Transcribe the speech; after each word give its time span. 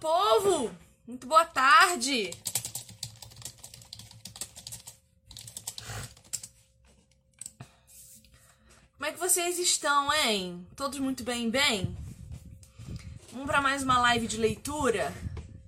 Povo! 0.00 0.70
Muito 1.06 1.26
boa 1.26 1.44
tarde! 1.44 2.30
Como 8.92 9.06
é 9.06 9.12
que 9.12 9.18
vocês 9.18 9.58
estão, 9.58 10.12
hein? 10.12 10.64
Todos 10.76 11.00
muito 11.00 11.24
bem, 11.24 11.50
bem? 11.50 11.96
Vamos 13.32 13.46
para 13.46 13.60
mais 13.60 13.82
uma 13.82 13.98
live 13.98 14.28
de 14.28 14.36
leitura? 14.36 15.12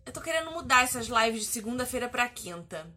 Eu 0.07 0.13
tô 0.13 0.21
querendo 0.21 0.53
mudar 0.53 0.85
essas 0.85 1.09
lives 1.09 1.41
de 1.41 1.47
segunda-feira 1.47 2.09
para 2.09 2.29
quinta. 2.29 2.89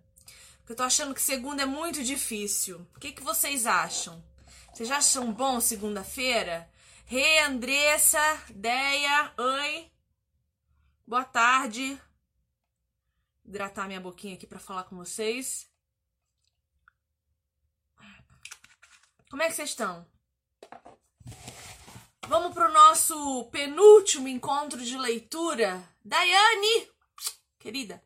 Porque 0.59 0.73
eu 0.73 0.77
tô 0.77 0.84
achando 0.84 1.15
que 1.15 1.21
segunda 1.21 1.63
é 1.63 1.65
muito 1.65 2.04
difícil. 2.04 2.85
O 2.95 2.99
que, 2.99 3.12
que 3.12 3.23
vocês 3.23 3.65
acham? 3.65 4.23
Vocês 4.71 4.91
acham 4.91 5.31
bom 5.31 5.59
segunda-feira? 5.59 6.70
Rei, 7.05 7.40
Andressa, 7.40 8.20
Deia, 8.52 9.31
oi. 9.38 9.92
Boa 11.05 11.25
tarde. 11.25 12.02
Hidratar 13.43 13.88
minha 13.88 13.99
boquinha 13.99 14.35
aqui 14.35 14.48
para 14.48 14.57
falar 14.57 14.85
com 14.85 14.95
vocês. 14.95 15.70
Como 19.29 19.41
é 19.43 19.48
que 19.48 19.53
vocês 19.53 19.71
estão? 19.71 20.07
Vamos 22.26 22.53
pro 22.53 22.71
nosso 22.71 23.43
penúltimo 23.52 24.29
encontro 24.29 24.81
de 24.81 24.98
leitura. 24.98 25.84
Daiane, 26.05 26.89
querida, 27.59 28.01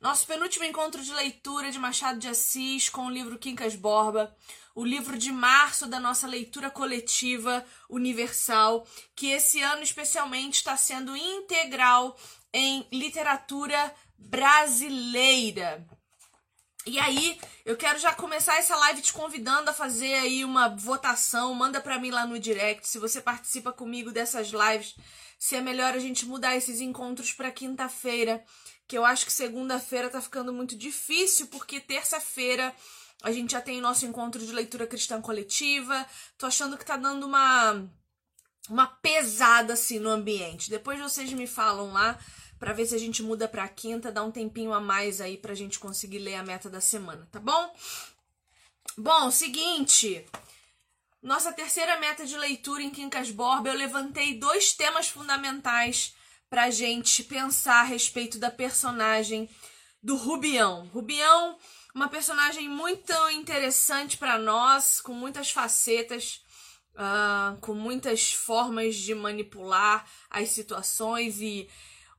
nosso 0.00 0.24
penúltimo 0.24 0.64
encontro 0.64 1.02
de 1.02 1.12
leitura 1.12 1.72
de 1.72 1.80
Machado 1.80 2.20
de 2.20 2.28
Assis 2.28 2.88
com 2.88 3.06
o 3.06 3.10
livro 3.10 3.40
Quincas 3.40 3.74
Borba, 3.74 4.34
o 4.76 4.84
livro 4.84 5.16
de 5.16 5.32
março 5.32 5.86
da 5.86 5.98
nossa 5.98 6.26
leitura 6.26 6.70
coletiva 6.70 7.64
universal, 7.88 8.86
que 9.16 9.28
esse 9.28 9.62
ano 9.62 9.82
especialmente 9.82 10.56
está 10.56 10.76
sendo 10.76 11.16
integral 11.16 12.14
em 12.52 12.86
literatura 12.92 13.92
brasileira. 14.18 15.82
E 16.84 17.00
aí, 17.00 17.40
eu 17.64 17.74
quero 17.74 17.98
já 17.98 18.14
começar 18.14 18.58
essa 18.58 18.76
live 18.76 19.00
te 19.00 19.14
convidando 19.14 19.70
a 19.70 19.74
fazer 19.74 20.12
aí 20.14 20.44
uma 20.44 20.68
votação. 20.68 21.54
Manda 21.54 21.80
para 21.80 21.98
mim 21.98 22.10
lá 22.10 22.26
no 22.26 22.38
direct 22.38 22.86
se 22.86 22.98
você 22.98 23.20
participa 23.20 23.72
comigo 23.72 24.12
dessas 24.12 24.48
lives. 24.48 24.94
Se 25.38 25.56
é 25.56 25.60
melhor 25.62 25.94
a 25.94 25.98
gente 25.98 26.26
mudar 26.26 26.54
esses 26.54 26.82
encontros 26.82 27.32
para 27.32 27.50
quinta-feira, 27.50 28.44
que 28.86 28.96
eu 28.96 29.06
acho 29.06 29.24
que 29.24 29.32
segunda-feira 29.32 30.10
tá 30.10 30.20
ficando 30.20 30.52
muito 30.52 30.76
difícil, 30.76 31.46
porque 31.46 31.80
terça-feira 31.80 32.74
a 33.22 33.32
gente 33.32 33.52
já 33.52 33.60
tem 33.60 33.78
o 33.78 33.82
nosso 33.82 34.06
encontro 34.06 34.44
de 34.44 34.52
leitura 34.52 34.86
cristã 34.86 35.20
coletiva. 35.20 36.06
Tô 36.38 36.46
achando 36.46 36.76
que 36.76 36.84
tá 36.84 36.96
dando 36.96 37.26
uma 37.26 37.88
uma 38.68 38.86
pesada 38.86 39.74
assim 39.74 39.98
no 39.98 40.10
ambiente. 40.10 40.70
Depois 40.70 41.00
vocês 41.00 41.32
me 41.32 41.46
falam 41.46 41.92
lá 41.92 42.18
para 42.58 42.72
ver 42.72 42.86
se 42.86 42.94
a 42.94 42.98
gente 42.98 43.22
muda 43.22 43.46
para 43.46 43.68
quinta, 43.68 44.10
dá 44.10 44.22
um 44.22 44.30
tempinho 44.30 44.72
a 44.72 44.80
mais 44.80 45.20
aí 45.20 45.36
pra 45.36 45.54
gente 45.54 45.78
conseguir 45.78 46.18
ler 46.18 46.36
a 46.36 46.42
meta 46.42 46.70
da 46.70 46.80
semana, 46.80 47.28
tá 47.30 47.38
bom? 47.38 47.74
Bom, 48.96 49.30
seguinte, 49.30 50.24
nossa 51.22 51.52
terceira 51.52 51.98
meta 51.98 52.24
de 52.24 52.36
leitura 52.36 52.82
em 52.82 52.90
Quincas 52.90 53.30
Borba, 53.30 53.68
eu 53.68 53.74
levantei 53.74 54.38
dois 54.38 54.72
temas 54.72 55.08
fundamentais 55.08 56.14
pra 56.48 56.70
gente 56.70 57.22
pensar 57.24 57.80
a 57.80 57.84
respeito 57.84 58.38
da 58.38 58.50
personagem 58.50 59.48
do 60.02 60.16
Rubião. 60.16 60.86
Rubião, 60.86 61.58
uma 61.96 62.10
personagem 62.10 62.68
muito 62.68 63.10
interessante 63.30 64.18
para 64.18 64.36
nós, 64.36 65.00
com 65.00 65.14
muitas 65.14 65.50
facetas, 65.50 66.44
uh, 66.92 67.58
com 67.62 67.72
muitas 67.72 68.34
formas 68.34 68.96
de 68.96 69.14
manipular 69.14 70.06
as 70.28 70.50
situações 70.50 71.40
e 71.40 71.66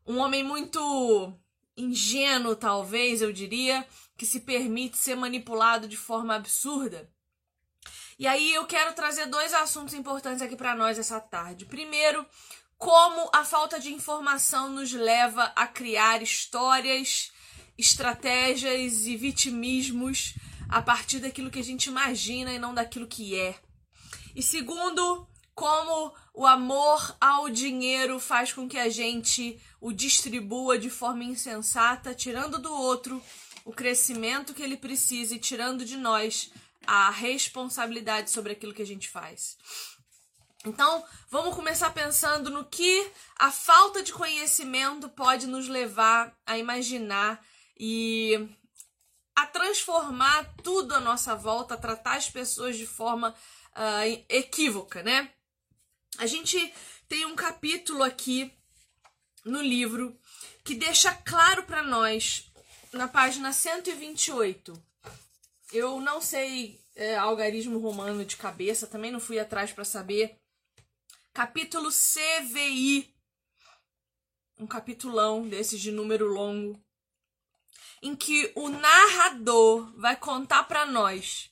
um 0.03 0.17
homem 0.17 0.43
muito 0.43 1.31
ingênuo, 1.77 2.55
talvez, 2.55 3.21
eu 3.21 3.31
diria, 3.31 3.87
que 4.17 4.25
se 4.25 4.39
permite 4.39 4.97
ser 4.97 5.15
manipulado 5.15 5.87
de 5.87 5.95
forma 5.95 6.33
absurda. 6.33 7.07
E 8.17 8.25
aí 8.25 8.55
eu 8.55 8.65
quero 8.65 8.95
trazer 8.95 9.27
dois 9.27 9.53
assuntos 9.53 9.93
importantes 9.93 10.41
aqui 10.41 10.55
para 10.55 10.73
nós 10.73 10.97
essa 10.97 11.19
tarde. 11.19 11.65
Primeiro, 11.65 12.25
como 12.79 13.29
a 13.31 13.45
falta 13.45 13.79
de 13.79 13.93
informação 13.93 14.69
nos 14.69 14.91
leva 14.91 15.53
a 15.55 15.67
criar 15.67 16.23
histórias, 16.23 17.31
estratégias 17.77 19.05
e 19.05 19.15
vitimismos 19.15 20.35
a 20.69 20.81
partir 20.81 21.19
daquilo 21.19 21.51
que 21.51 21.59
a 21.59 21.63
gente 21.63 21.87
imagina 21.87 22.51
e 22.51 22.59
não 22.59 22.73
daquilo 22.73 23.07
que 23.07 23.35
é. 23.39 23.55
E 24.35 24.43
segundo, 24.43 25.27
como 25.53 26.13
o 26.33 26.45
amor 26.45 27.15
ao 27.19 27.49
dinheiro 27.49 28.19
faz 28.19 28.53
com 28.53 28.67
que 28.67 28.77
a 28.77 28.89
gente 28.89 29.59
o 29.81 29.91
distribua 29.91 30.77
de 30.77 30.89
forma 30.89 31.23
insensata, 31.23 32.13
tirando 32.13 32.59
do 32.59 32.71
outro 32.71 33.21
o 33.65 33.73
crescimento 33.73 34.53
que 34.53 34.61
ele 34.61 34.77
precisa 34.77 35.35
e 35.35 35.39
tirando 35.39 35.83
de 35.83 35.97
nós 35.97 36.51
a 36.85 37.09
responsabilidade 37.09 38.31
sobre 38.31 38.53
aquilo 38.53 38.73
que 38.73 38.81
a 38.81 38.85
gente 38.85 39.09
faz. 39.09 39.57
Então, 40.65 41.03
vamos 41.29 41.55
começar 41.55 41.89
pensando 41.91 42.49
no 42.49 42.63
que 42.63 43.11
a 43.37 43.51
falta 43.51 44.01
de 44.01 44.13
conhecimento 44.13 45.09
pode 45.09 45.47
nos 45.47 45.67
levar 45.67 46.37
a 46.45 46.57
imaginar 46.57 47.43
e 47.79 48.49
a 49.35 49.45
transformar 49.45 50.55
tudo 50.63 50.95
à 50.95 50.99
nossa 50.99 51.35
volta, 51.35 51.75
a 51.75 51.77
tratar 51.77 52.17
as 52.17 52.29
pessoas 52.29 52.75
de 52.75 52.87
forma 52.87 53.29
uh, 53.31 54.25
equívoca, 54.29 55.03
né? 55.03 55.31
A 56.17 56.25
gente 56.25 56.73
tem 57.07 57.25
um 57.25 57.35
capítulo 57.35 58.03
aqui 58.03 58.51
no 59.45 59.61
livro 59.61 60.19
que 60.63 60.75
deixa 60.75 61.13
claro 61.13 61.63
para 61.63 61.83
nós, 61.83 62.51
na 62.91 63.07
página 63.07 63.53
128. 63.53 64.73
Eu 65.71 66.01
não 66.01 66.19
sei 66.19 66.81
é, 66.95 67.15
algarismo 67.15 67.77
romano 67.79 68.25
de 68.25 68.35
cabeça, 68.35 68.87
também 68.87 69.11
não 69.11 69.19
fui 69.19 69.39
atrás 69.39 69.71
para 69.71 69.85
saber. 69.85 70.39
Capítulo 71.33 71.89
CVI. 71.89 73.13
Um 74.59 74.65
capitulão 74.65 75.47
desses 75.47 75.79
de 75.79 75.91
número 75.91 76.25
longo. 76.25 76.83
Em 78.01 78.15
que 78.15 78.51
o 78.55 78.69
narrador 78.69 79.91
vai 79.97 80.15
contar 80.15 80.63
para 80.63 80.85
nós 80.85 81.49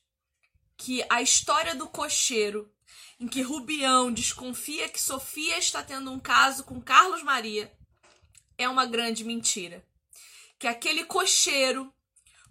que 0.78 1.04
a 1.10 1.22
história 1.22 1.74
do 1.74 1.88
cocheiro 1.88 2.72
em 3.20 3.28
que 3.28 3.42
Rubião 3.42 4.12
desconfia 4.12 4.90
que 4.90 5.02
Sofia 5.02 5.58
está 5.58 5.82
tendo 5.82 6.12
um 6.12 6.20
caso 6.20 6.64
com 6.64 6.82
Carlos 6.82 7.24
Maria 7.24 7.72
é 8.58 8.68
uma 8.68 8.86
grande 8.86 9.24
mentira. 9.24 9.86
Que 10.60 10.68
aquele 10.68 11.06
cocheiro, 11.06 11.94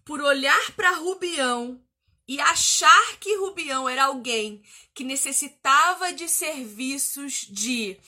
por 0.05 0.21
olhar 0.21 0.72
para 0.72 0.97
Rubião 0.97 1.82
e 2.26 2.41
achar 2.41 3.19
que 3.19 3.37
Rubião 3.37 3.88
era 3.88 4.05
alguém 4.05 4.62
que 4.94 5.05
necessitava 5.05 6.12
de 6.12 6.28
serviços 6.28 7.47
de 7.50 7.99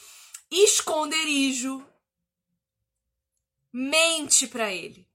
esconderijo, 0.51 1.87
mente 3.73 4.47
para 4.47 4.73
ele. 4.73 5.06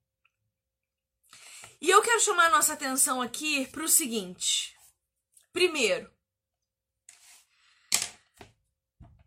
E 1.82 1.90
eu 1.90 2.02
quero 2.02 2.22
chamar 2.22 2.46
a 2.46 2.52
nossa 2.52 2.74
atenção 2.74 3.22
aqui 3.22 3.66
para 3.68 3.84
o 3.84 3.90
seguinte: 3.90 4.76
primeiro, 5.52 6.10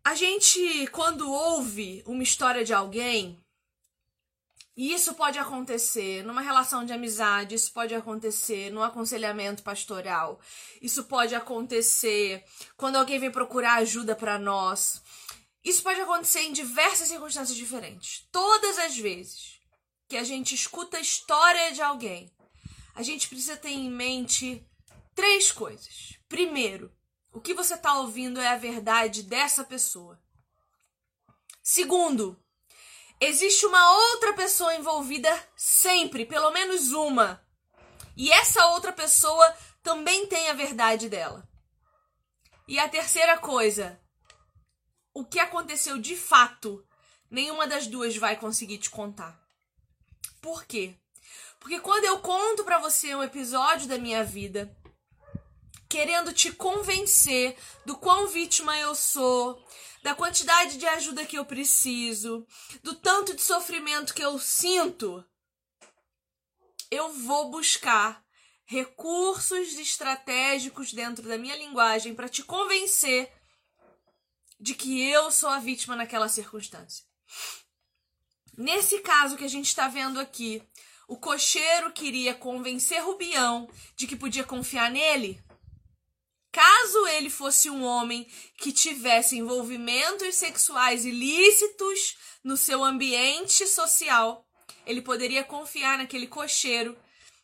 A 0.07 0.13
gente, 0.13 0.85
quando 0.91 1.31
ouve 1.31 2.03
uma 2.05 2.21
história 2.21 2.63
de 2.63 2.71
alguém, 2.71 3.43
e 4.77 4.93
isso 4.93 5.15
pode 5.15 5.39
acontecer 5.39 6.23
numa 6.23 6.41
relação 6.41 6.85
de 6.85 6.93
amizade, 6.93 7.55
isso 7.55 7.73
pode 7.73 7.95
acontecer 7.95 8.69
no 8.69 8.83
aconselhamento 8.83 9.63
pastoral, 9.63 10.39
isso 10.79 11.05
pode 11.05 11.33
acontecer 11.33 12.45
quando 12.77 12.97
alguém 12.97 13.17
vem 13.17 13.31
procurar 13.31 13.77
ajuda 13.77 14.15
para 14.15 14.37
nós. 14.37 15.01
Isso 15.63 15.81
pode 15.81 15.99
acontecer 15.99 16.41
em 16.41 16.53
diversas 16.53 17.07
circunstâncias 17.07 17.57
diferentes. 17.57 18.27
Todas 18.31 18.77
as 18.77 18.95
vezes 18.95 19.59
que 20.07 20.17
a 20.17 20.23
gente 20.23 20.53
escuta 20.53 20.97
a 20.97 21.01
história 21.01 21.71
de 21.71 21.81
alguém, 21.81 22.31
a 22.95 23.03
gente 23.03 23.27
precisa 23.27 23.57
ter 23.57 23.71
em 23.71 23.91
mente 23.91 24.65
três 25.13 25.51
coisas. 25.51 26.17
Primeiro, 26.29 26.91
o 27.31 27.41
que 27.41 27.53
você 27.53 27.73
está 27.73 27.99
ouvindo 27.99 28.39
é 28.39 28.47
a 28.47 28.57
verdade 28.57 29.21
dessa 29.21 29.65
pessoa. 29.65 30.19
Segundo, 31.61 32.41
existe 33.19 33.65
uma 33.65 33.97
outra 33.97 34.33
pessoa 34.33 34.73
envolvida 34.75 35.29
sempre, 35.57 36.25
pelo 36.25 36.51
menos 36.51 36.93
uma. 36.93 37.45
E 38.15 38.31
essa 38.31 38.65
outra 38.67 38.93
pessoa 38.93 39.53
também 39.83 40.25
tem 40.27 40.49
a 40.49 40.53
verdade 40.53 41.09
dela. 41.09 41.45
E 42.65 42.79
a 42.79 42.87
terceira 42.87 43.37
coisa, 43.37 43.99
o 45.13 45.25
que 45.25 45.39
aconteceu 45.39 45.97
de 45.97 46.15
fato, 46.15 46.87
nenhuma 47.29 47.67
das 47.67 47.87
duas 47.87 48.15
vai 48.15 48.37
conseguir 48.37 48.77
te 48.77 48.89
contar. 48.89 49.37
Por 50.41 50.63
quê? 50.65 50.95
Porque 51.65 51.79
quando 51.79 52.05
eu 52.05 52.19
conto 52.19 52.63
para 52.63 52.77
você 52.77 53.15
um 53.15 53.23
episódio 53.23 53.87
da 53.87 53.97
minha 53.97 54.23
vida, 54.23 54.71
querendo 55.89 56.31
te 56.31 56.51
convencer 56.51 57.57
do 57.83 57.97
quão 57.97 58.27
vítima 58.27 58.77
eu 58.77 58.93
sou, 58.93 59.67
da 60.03 60.13
quantidade 60.13 60.77
de 60.77 60.85
ajuda 60.85 61.25
que 61.25 61.35
eu 61.35 61.43
preciso, 61.43 62.45
do 62.83 62.93
tanto 62.93 63.33
de 63.33 63.41
sofrimento 63.41 64.13
que 64.13 64.21
eu 64.21 64.37
sinto, 64.37 65.25
eu 66.91 67.11
vou 67.11 67.49
buscar 67.49 68.23
recursos 68.65 69.73
estratégicos 69.73 70.93
dentro 70.93 71.27
da 71.27 71.35
minha 71.35 71.57
linguagem 71.57 72.13
para 72.13 72.29
te 72.29 72.43
convencer 72.43 73.33
de 74.59 74.75
que 74.75 75.01
eu 75.01 75.31
sou 75.31 75.49
a 75.49 75.57
vítima 75.57 75.95
naquela 75.95 76.29
circunstância. 76.29 77.03
Nesse 78.55 78.99
caso 78.99 79.35
que 79.35 79.43
a 79.43 79.49
gente 79.49 79.65
está 79.65 79.87
vendo 79.87 80.19
aqui, 80.19 80.61
o 81.07 81.17
cocheiro 81.17 81.91
queria 81.91 82.33
convencer 82.33 83.03
Rubião 83.03 83.69
de 83.95 84.07
que 84.07 84.15
podia 84.15 84.43
confiar 84.43 84.89
nele. 84.89 85.41
Caso 86.51 87.07
ele 87.07 87.29
fosse 87.29 87.69
um 87.69 87.83
homem 87.83 88.25
que 88.57 88.71
tivesse 88.71 89.37
envolvimentos 89.37 90.35
sexuais 90.35 91.05
ilícitos 91.05 92.17
no 92.43 92.55
seu 92.55 92.83
ambiente 92.83 93.67
social, 93.67 94.45
ele 94.85 95.01
poderia 95.01 95.43
confiar 95.43 95.97
naquele 95.97 96.27
cocheiro 96.27 96.97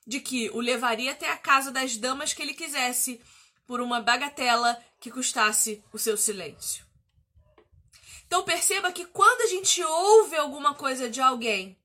de 0.07 0.19
que 0.19 0.50
o 0.52 0.60
levaria 0.60 1.12
até 1.12 1.30
a 1.30 1.38
casa 1.38 1.72
das 1.72 1.98
damas 1.98 2.34
que 2.34 2.42
ele 2.42 2.54
quisesse 2.54 3.22
por 3.68 3.81
uma 3.81 4.02
bagatela 4.02 4.81
que 5.00 5.12
custasse 5.12 5.84
o 5.92 5.98
seu 5.98 6.18
silêncio. 6.18 6.86
Então 8.25 8.44
perceba 8.44 8.92
que 8.92 9.06
quando 9.06 9.42
a 9.42 9.48
gente 9.48 9.84
ouve 9.84 10.38
alguma 10.38 10.74
coisa 10.74 11.10
de 11.10 11.19
alguém, 11.19 11.78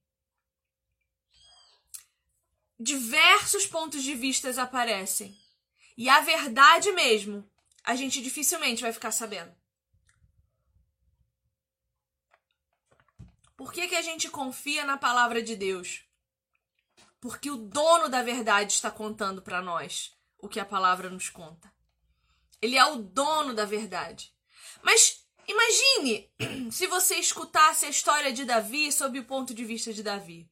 diversos 2.79 3.67
pontos 3.67 4.03
de 4.03 4.15
vista 4.15 4.51
aparecem. 4.61 5.39
E 5.97 6.09
a 6.09 6.21
verdade 6.21 6.93
mesmo, 6.93 7.49
a 7.83 7.95
gente 7.95 8.23
dificilmente 8.23 8.83
vai 8.83 8.93
ficar 8.93 9.11
sabendo. 9.11 9.55
Por 13.57 13.73
que, 13.73 13.89
que 13.89 13.95
a 13.95 14.03
gente 14.03 14.29
confia 14.29 14.85
na 14.85 14.99
palavra 14.99 15.43
de 15.43 15.57
Deus? 15.57 16.05
Porque 17.21 17.51
o 17.51 17.57
dono 17.57 18.09
da 18.09 18.23
verdade 18.23 18.73
está 18.73 18.91
contando 18.91 19.41
para 19.41 19.63
nós 19.63 20.15
o 20.39 20.49
que 20.49 20.61
a 20.61 20.65
palavra 20.65 21.09
nos 21.09 21.31
conta. 21.31 21.73
Ele 22.61 22.77
é 22.77 22.85
o 22.85 22.97
dono 22.97 23.55
da 23.55 23.65
verdade. 23.65 24.35
Mas 24.83 25.27
Imagine 25.49 26.29
se 26.71 26.87
você 26.87 27.17
escutasse 27.17 27.87
a 27.87 27.91
história 27.91 28.33
de 28.33 28.45
Davi 28.45 28.91
sob 28.91 29.19
o 29.19 29.25
ponto 29.25 29.55
de 29.55 29.65
vista 29.65 29.93
de 29.93 30.03
Davi. 30.03 30.51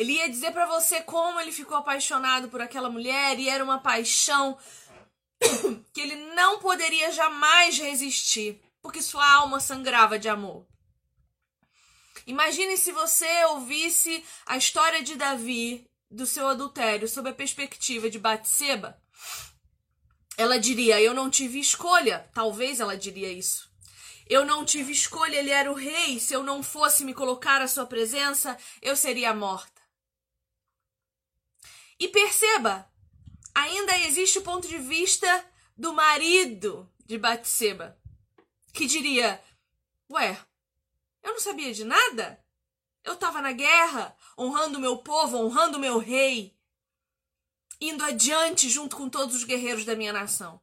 Ele 0.00 0.14
ia 0.14 0.30
dizer 0.30 0.52
para 0.52 0.64
você 0.64 1.02
como 1.02 1.38
ele 1.38 1.52
ficou 1.52 1.76
apaixonado 1.76 2.48
por 2.48 2.62
aquela 2.62 2.88
mulher 2.88 3.38
e 3.38 3.50
era 3.50 3.62
uma 3.62 3.78
paixão 3.78 4.56
que 5.92 6.00
ele 6.00 6.16
não 6.34 6.58
poderia 6.58 7.12
jamais 7.12 7.76
resistir, 7.76 8.58
porque 8.80 9.02
sua 9.02 9.30
alma 9.30 9.60
sangrava 9.60 10.18
de 10.18 10.26
amor. 10.26 10.66
Imagine 12.26 12.78
se 12.78 12.92
você 12.92 13.44
ouvisse 13.50 14.24
a 14.46 14.56
história 14.56 15.02
de 15.02 15.16
Davi 15.16 15.86
do 16.10 16.24
seu 16.24 16.48
adultério 16.48 17.06
sob 17.06 17.28
a 17.28 17.34
perspectiva 17.34 18.08
de 18.08 18.18
Batseba 18.18 18.98
ela 20.40 20.58
diria: 20.58 20.98
Eu 20.98 21.12
não 21.12 21.28
tive 21.28 21.60
escolha. 21.60 22.26
Talvez 22.32 22.80
ela 22.80 22.96
diria 22.96 23.30
isso. 23.30 23.70
Eu 24.26 24.46
não 24.46 24.64
tive 24.64 24.90
escolha, 24.92 25.36
ele 25.36 25.50
era 25.50 25.70
o 25.70 25.74
rei. 25.74 26.18
Se 26.18 26.32
eu 26.32 26.42
não 26.42 26.62
fosse 26.62 27.04
me 27.04 27.12
colocar 27.12 27.60
à 27.60 27.68
sua 27.68 27.84
presença, 27.84 28.56
eu 28.80 28.96
seria 28.96 29.34
morta. 29.34 29.79
E 32.00 32.08
perceba, 32.08 32.90
ainda 33.54 33.98
existe 33.98 34.38
o 34.38 34.42
ponto 34.42 34.66
de 34.66 34.78
vista 34.78 35.46
do 35.76 35.92
marido 35.92 36.90
de 37.04 37.18
Batseba, 37.18 38.00
que 38.72 38.86
diria: 38.86 39.40
Ué, 40.10 40.40
eu 41.22 41.32
não 41.32 41.40
sabia 41.40 41.72
de 41.74 41.84
nada? 41.84 42.42
Eu 43.04 43.14
estava 43.14 43.42
na 43.42 43.52
guerra, 43.52 44.16
honrando 44.36 44.80
meu 44.80 44.98
povo, 44.98 45.36
honrando 45.36 45.78
meu 45.78 45.98
rei 45.98 46.58
indo 47.80 48.04
adiante 48.04 48.68
junto 48.68 48.94
com 48.94 49.08
todos 49.08 49.34
os 49.34 49.44
guerreiros 49.44 49.84
da 49.84 49.96
minha 49.96 50.12
nação. 50.12 50.60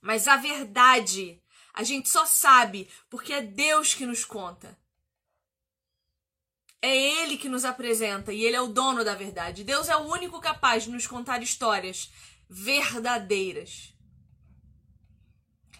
Mas 0.00 0.28
a 0.28 0.36
verdade 0.36 1.42
a 1.72 1.82
gente 1.82 2.08
só 2.08 2.26
sabe 2.26 2.88
porque 3.08 3.32
é 3.32 3.40
Deus 3.40 3.94
que 3.94 4.04
nos 4.04 4.24
conta. 4.24 4.78
É 6.82 6.94
Ele 6.94 7.38
que 7.38 7.48
nos 7.48 7.64
apresenta 7.64 8.32
e 8.32 8.44
Ele 8.44 8.56
é 8.56 8.60
o 8.60 8.66
dono 8.66 9.04
da 9.04 9.14
verdade. 9.14 9.62
Deus 9.62 9.88
é 9.88 9.96
o 9.96 10.12
único 10.12 10.40
capaz 10.40 10.82
de 10.82 10.90
nos 10.90 11.06
contar 11.06 11.40
histórias 11.40 12.12
verdadeiras. 12.50 13.94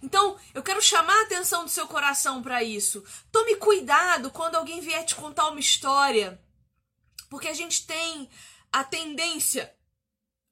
Então, 0.03 0.39
eu 0.55 0.63
quero 0.63 0.81
chamar 0.81 1.15
a 1.15 1.23
atenção 1.23 1.65
do 1.65 1.71
seu 1.71 1.87
coração 1.87 2.43
para 2.43 2.63
isso. 2.63 3.05
Tome 3.31 3.57
cuidado 3.57 4.31
quando 4.31 4.57
alguém 4.57 4.81
vier 4.81 5.05
te 5.05 5.15
contar 5.15 5.49
uma 5.49 5.61
história, 5.61 6.43
porque 7.29 7.49
a 7.49 7.55
gente 7.55 7.87
tem 7.87 8.29
a 8.73 8.83
tendência 8.83 9.73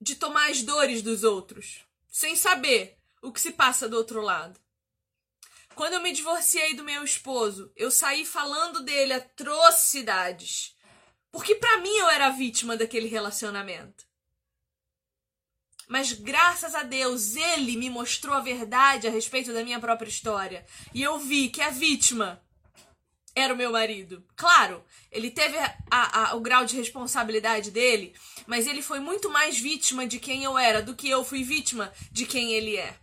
de 0.01 0.15
tomar 0.15 0.51
as 0.51 0.63
dores 0.63 1.03
dos 1.03 1.25
outros, 1.25 1.85
sem 2.09 2.37
saber 2.37 2.99
o 3.23 3.33
que 3.33 3.41
se 3.41 3.53
passa 3.53 3.89
do 3.89 3.97
outro 3.97 4.21
lado. 4.21 4.60
Quando 5.81 5.95
eu 5.95 6.03
me 6.03 6.13
divorciei 6.13 6.75
do 6.75 6.85
meu 6.85 7.03
esposo, 7.03 7.73
eu 7.75 7.91
saí 7.91 8.27
falando 8.27 8.83
dele 8.83 9.15
atrocidades, 9.15 10.77
porque 11.33 11.55
para 11.55 11.79
mim 11.79 11.97
eu 11.97 12.11
era 12.11 12.29
vítima 12.29 12.77
daquele 12.77 13.09
relacionamento. 13.09 14.05
Mas 15.89 16.13
graças 16.13 16.75
a 16.75 16.83
Deus, 16.83 17.35
ele 17.35 17.79
me 17.79 17.89
mostrou 17.89 18.35
a 18.35 18.41
verdade 18.41 19.09
a 19.09 19.11
respeito 19.11 19.55
da 19.55 19.65
minha 19.65 19.81
própria 19.81 20.11
história, 20.11 20.67
e 20.93 21.03
eu 21.03 21.19
vi 21.19 21.49
que 21.49 21.63
a 21.63 21.71
vítima 21.71 22.45
era 23.35 23.55
o 23.55 23.57
meu 23.57 23.73
marido. 23.73 24.23
Claro, 24.37 24.85
ele 25.11 25.31
teve 25.31 25.57
a, 25.57 25.79
a, 26.31 26.37
o 26.37 26.41
grau 26.41 26.67
de 26.67 26.77
responsabilidade 26.77 27.71
dele, 27.71 28.15
mas 28.47 28.67
ele 28.67 28.83
foi 28.83 29.01
muito 29.01 29.31
mais 29.31 29.59
vítima 29.59 30.07
de 30.07 30.19
quem 30.19 30.45
eu 30.45 30.59
era 30.59 30.83
do 30.83 30.95
que 30.95 31.09
eu 31.09 31.25
fui 31.25 31.43
vítima 31.43 31.91
de 32.13 32.27
quem 32.27 32.53
ele 32.53 32.77
é. 32.77 33.01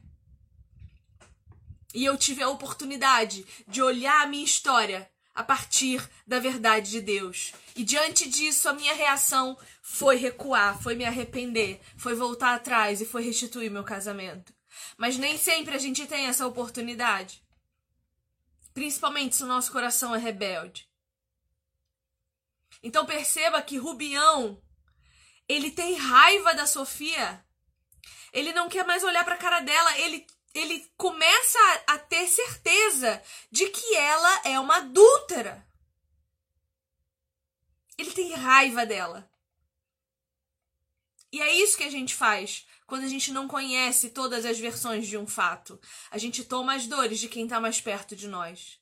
E 1.98 2.06
eu 2.06 2.16
tive 2.16 2.44
a 2.44 2.50
oportunidade 2.50 3.44
de 3.68 3.82
olhar 3.82 4.22
a 4.22 4.28
minha 4.28 4.46
história 4.46 5.10
a 5.34 5.44
partir 5.44 6.07
da 6.28 6.38
verdade 6.40 6.92
de 6.92 7.02
Deus. 7.02 7.54
E 7.76 7.83
diante 7.83 8.30
disso, 8.30 8.69
a 8.69 8.74
minha 8.74 8.94
reação 8.94 9.57
foi 9.81 10.16
recuar, 10.16 10.80
foi 10.80 10.94
me 10.94 11.04
arrepender, 11.06 11.81
foi 11.98 12.14
voltar 12.14 12.54
atrás 12.54 13.02
e 13.02 13.06
foi 13.06 13.24
restituir 13.24 13.71
meu 13.71 13.83
casamento. 13.83 14.54
Mas 14.95 15.18
nem 15.18 15.40
sempre 15.40 15.74
a 15.74 15.80
gente 15.80 16.06
tem 16.06 16.28
essa 16.28 16.45
oportunidade. 16.45 17.44
Principalmente 18.76 19.36
se 19.36 19.44
o 19.44 19.48
nosso 19.48 19.71
coração 19.71 20.14
é 20.16 20.19
rebelde. 20.19 20.88
Então 22.83 23.07
perceba 23.07 23.60
que 23.60 23.80
Rubião, 23.80 24.62
ele 25.50 25.71
tem 25.71 25.95
raiva 25.95 26.54
da 26.54 26.68
Sofia. 26.68 27.44
Ele 28.31 28.54
não 28.54 28.69
quer 28.69 28.86
mais 28.86 29.04
olhar 29.04 29.26
para 29.26 29.33
a 29.33 29.40
cara 29.40 29.62
dela, 29.62 29.98
ele 29.98 30.28
ele 30.57 30.90
começa 30.97 31.59
a, 31.59 31.94
a 31.94 31.99
ter 31.99 32.28
certeza 32.28 33.21
de 33.52 33.69
que 33.69 33.95
ela 33.95 34.42
é 34.45 34.59
uma 34.59 34.78
adúltera. 34.78 35.66
Ele 37.97 38.11
tem 38.11 38.33
raiva 38.33 38.85
dela. 38.85 39.30
E 41.31 41.42
é 41.42 41.54
isso 41.54 41.78
que 41.78 41.83
a 41.83 41.90
gente 41.90 42.16
faz 42.16 42.66
quando 42.85 43.04
a 43.04 43.07
gente 43.07 43.31
não 43.31 43.47
conhece 43.47 44.09
todas 44.09 44.45
as 44.45 44.57
versões 44.57 45.07
de 45.07 45.18
um 45.18 45.28
fato. 45.28 45.80
A 46.09 46.18
gente 46.18 46.44
toma 46.44 46.73
as 46.73 46.87
dores 46.87 47.19
de 47.19 47.28
quem 47.28 47.44
está 47.44 47.59
mais 47.59 47.81
perto 47.81 48.16
de 48.16 48.28
nós. 48.28 48.80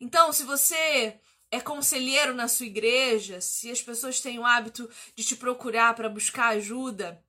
Então, 0.00 0.32
se 0.32 0.44
você 0.44 1.20
é 1.50 1.60
conselheiro 1.60 2.34
na 2.34 2.48
sua 2.48 2.66
igreja, 2.66 3.40
se 3.40 3.70
as 3.70 3.82
pessoas 3.82 4.20
têm 4.20 4.38
o 4.38 4.46
hábito 4.46 4.88
de 5.14 5.24
te 5.24 5.36
procurar 5.36 5.94
para 5.94 6.08
buscar 6.08 6.48
ajuda, 6.48 7.22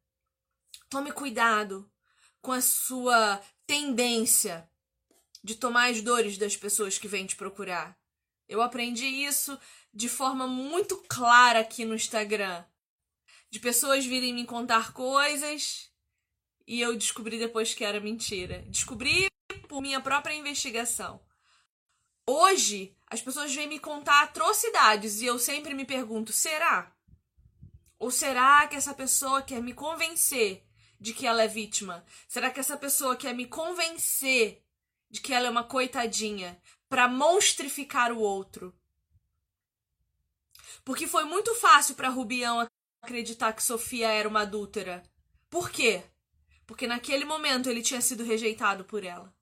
tome 0.90 1.12
cuidado 1.12 1.92
com 2.44 2.52
a 2.52 2.62
sua 2.62 3.42
tendência 3.66 4.70
de 5.42 5.56
tomar 5.56 5.90
as 5.90 6.02
dores 6.02 6.38
das 6.38 6.56
pessoas 6.56 6.98
que 7.00 7.08
vêm 7.08 7.26
te 7.26 7.38
procurar. 7.38 7.98
Eu 8.48 8.62
aprendi 8.62 9.06
isso 9.06 9.58
de 9.94 10.10
forma 10.10 10.46
muito 10.46 10.98
clara 11.08 11.62
aqui 11.62 11.86
no 11.86 11.96
Instagram 11.96 12.64
de 13.50 13.60
pessoas 13.60 14.06
virem 14.06 14.34
me 14.34 14.46
contar 14.46 14.92
coisas 14.92 15.90
e 16.68 16.82
eu 16.82 16.98
descobri 16.98 17.40
depois 17.40 17.74
que 17.74 17.86
era 17.86 18.02
mentira. 18.02 18.66
Descobri 18.68 19.28
por 19.70 19.82
minha 19.82 20.02
própria 20.02 20.34
investigação. 20.34 21.22
Hoje, 22.28 22.94
as 23.08 23.22
pessoas 23.22 23.56
vêm 23.56 23.68
me 23.68 23.80
contar 23.80 24.24
atrocidades 24.24 25.22
e 25.22 25.26
eu 25.26 25.40
sempre 25.40 25.74
me 25.74 25.86
pergunto: 25.86 26.34
será? 26.34 26.94
Ou 27.98 28.12
será 28.12 28.68
que 28.68 28.76
essa 28.76 28.94
pessoa 28.94 29.42
quer 29.42 29.62
me 29.62 29.74
convencer 29.74 30.66
de 31.04 31.14
que 31.14 31.28
ela 31.28 31.44
é 31.44 31.48
vítima? 31.48 32.04
Será 32.28 32.50
que 32.50 32.60
essa 32.60 32.76
pessoa 32.76 33.16
quer 33.16 33.36
me 33.36 33.46
convencer 33.46 34.64
de 35.10 35.22
que 35.22 35.34
ela 35.34 35.48
é 35.48 35.52
uma 35.52 35.64
coitadinha 35.64 36.60
para 36.90 37.08
monstrificar 37.08 38.12
o 38.12 38.20
outro? 38.20 38.74
Porque 40.84 41.06
foi 41.06 41.26
muito 41.26 41.54
fácil 41.56 41.94
para 41.94 42.10
Rubião 42.10 42.68
acreditar 43.02 43.54
que 43.54 43.64
Sofia 43.64 44.08
era 44.08 44.28
uma 44.28 44.42
adúltera. 44.42 45.04
Por 45.50 45.70
quê? 45.70 46.04
porque 46.66 46.88
naquele 46.88 47.26
momento 47.26 47.70
ele 47.70 47.82
tinha 47.82 48.02
sido 48.02 48.24
rejeitado 48.24 48.84
por 48.84 49.04
ela. 49.04 49.34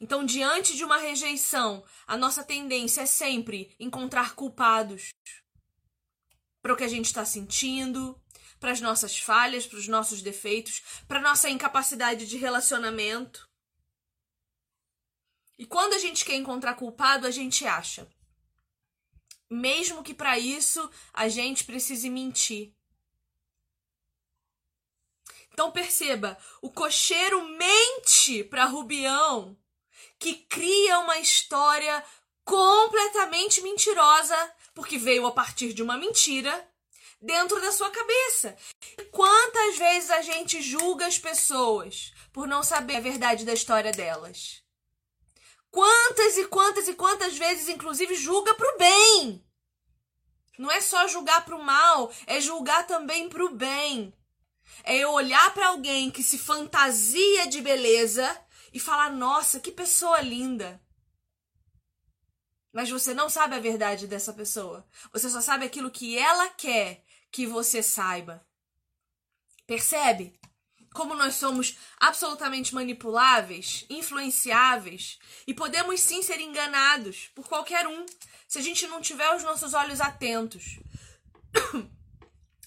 Então, 0.00 0.24
diante 0.24 0.76
de 0.76 0.84
uma 0.84 0.98
rejeição, 0.98 1.82
a 2.06 2.16
nossa 2.16 2.44
tendência 2.44 3.02
é 3.02 3.06
sempre 3.06 3.74
encontrar 3.78 4.34
culpados 4.34 5.10
para 6.60 6.72
o 6.72 6.76
que 6.76 6.84
a 6.84 6.88
gente 6.88 7.06
está 7.06 7.24
sentindo, 7.24 8.19
para 8.60 8.72
as 8.72 8.80
nossas 8.80 9.18
falhas, 9.18 9.66
para 9.66 9.78
os 9.78 9.88
nossos 9.88 10.20
defeitos, 10.20 10.82
para 11.08 11.20
nossa 11.20 11.48
incapacidade 11.48 12.26
de 12.26 12.36
relacionamento. 12.36 13.48
E 15.58 15.66
quando 15.66 15.94
a 15.94 15.98
gente 15.98 16.24
quer 16.24 16.36
encontrar 16.36 16.74
culpado, 16.74 17.26
a 17.26 17.30
gente 17.30 17.66
acha. 17.66 18.06
Mesmo 19.50 20.02
que 20.02 20.14
para 20.14 20.38
isso 20.38 20.88
a 21.12 21.28
gente 21.28 21.64
precise 21.64 22.08
mentir. 22.08 22.74
Então 25.52 25.72
perceba, 25.72 26.38
o 26.62 26.70
cocheiro 26.70 27.42
mente 27.48 28.44
para 28.44 28.66
Rubião, 28.66 29.58
que 30.18 30.34
cria 30.34 31.00
uma 31.00 31.18
história 31.18 32.04
completamente 32.44 33.60
mentirosa, 33.60 34.54
porque 34.74 34.98
veio 34.98 35.26
a 35.26 35.32
partir 35.32 35.72
de 35.72 35.82
uma 35.82 35.98
mentira 35.98 36.69
dentro 37.20 37.60
da 37.60 37.70
sua 37.70 37.90
cabeça. 37.90 38.56
Quantas 39.10 39.76
vezes 39.76 40.10
a 40.10 40.22
gente 40.22 40.62
julga 40.62 41.06
as 41.06 41.18
pessoas 41.18 42.12
por 42.32 42.46
não 42.46 42.62
saber 42.62 42.96
a 42.96 43.00
verdade 43.00 43.44
da 43.44 43.52
história 43.52 43.92
delas? 43.92 44.62
Quantas 45.70 46.36
e 46.36 46.46
quantas 46.46 46.88
e 46.88 46.94
quantas 46.94 47.36
vezes, 47.36 47.68
inclusive, 47.68 48.14
julga 48.14 48.54
pro 48.54 48.78
bem? 48.78 49.44
Não 50.58 50.70
é 50.70 50.80
só 50.80 51.06
julgar 51.06 51.44
pro 51.44 51.62
mal, 51.62 52.12
é 52.26 52.40
julgar 52.40 52.86
também 52.86 53.28
pro 53.28 53.54
bem. 53.54 54.12
É 54.82 54.96
eu 54.96 55.12
olhar 55.12 55.52
para 55.54 55.68
alguém 55.68 56.10
que 56.10 56.22
se 56.22 56.38
fantasia 56.38 57.46
de 57.46 57.60
beleza 57.60 58.38
e 58.72 58.80
falar: 58.80 59.10
nossa, 59.10 59.60
que 59.60 59.70
pessoa 59.70 60.20
linda. 60.20 60.80
Mas 62.72 62.90
você 62.90 63.12
não 63.12 63.28
sabe 63.28 63.56
a 63.56 63.60
verdade 63.60 64.06
dessa 64.06 64.32
pessoa. 64.32 64.86
Você 65.12 65.28
só 65.28 65.40
sabe 65.40 65.64
aquilo 65.64 65.90
que 65.90 66.16
ela 66.16 66.48
quer 66.50 67.02
que 67.30 67.46
você 67.46 67.82
saiba. 67.82 68.44
Percebe? 69.66 70.38
Como 70.92 71.14
nós 71.14 71.36
somos 71.36 71.78
absolutamente 71.98 72.74
manipuláveis, 72.74 73.86
influenciáveis 73.88 75.18
e 75.46 75.54
podemos 75.54 76.00
sim 76.00 76.22
ser 76.22 76.40
enganados 76.40 77.30
por 77.34 77.46
qualquer 77.46 77.86
um 77.86 78.04
se 78.48 78.58
a 78.58 78.62
gente 78.62 78.86
não 78.88 79.00
tiver 79.00 79.32
os 79.36 79.44
nossos 79.44 79.74
olhos 79.74 80.00
atentos. 80.00 80.80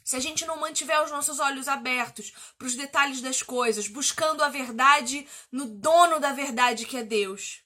Se 0.05 0.17
a 0.17 0.19
gente 0.19 0.45
não 0.45 0.59
mantiver 0.59 1.01
os 1.01 1.11
nossos 1.11 1.39
olhos 1.39 1.69
abertos 1.69 2.33
para 2.57 2.67
os 2.67 2.75
detalhes 2.75 3.21
das 3.21 3.41
coisas, 3.41 3.87
buscando 3.87 4.43
a 4.43 4.49
verdade 4.49 5.25
no 5.49 5.65
dono 5.65 6.19
da 6.19 6.33
verdade 6.33 6.85
que 6.85 6.97
é 6.97 7.03
Deus. 7.03 7.63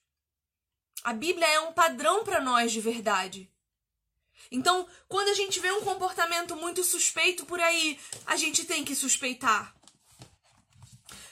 A 1.04 1.14
Bíblia 1.14 1.48
é 1.48 1.60
um 1.62 1.74
padrão 1.74 2.24
para 2.24 2.40
nós 2.40 2.72
de 2.72 2.80
verdade. 2.80 3.52
Então, 4.52 4.88
quando 5.08 5.30
a 5.30 5.34
gente 5.34 5.60
vê 5.60 5.72
um 5.72 5.82
comportamento 5.82 6.56
muito 6.56 6.84
suspeito 6.84 7.46
por 7.46 7.60
aí, 7.60 8.00
a 8.26 8.36
gente 8.36 8.66
tem 8.66 8.84
que 8.84 8.96
suspeitar. 8.96 9.74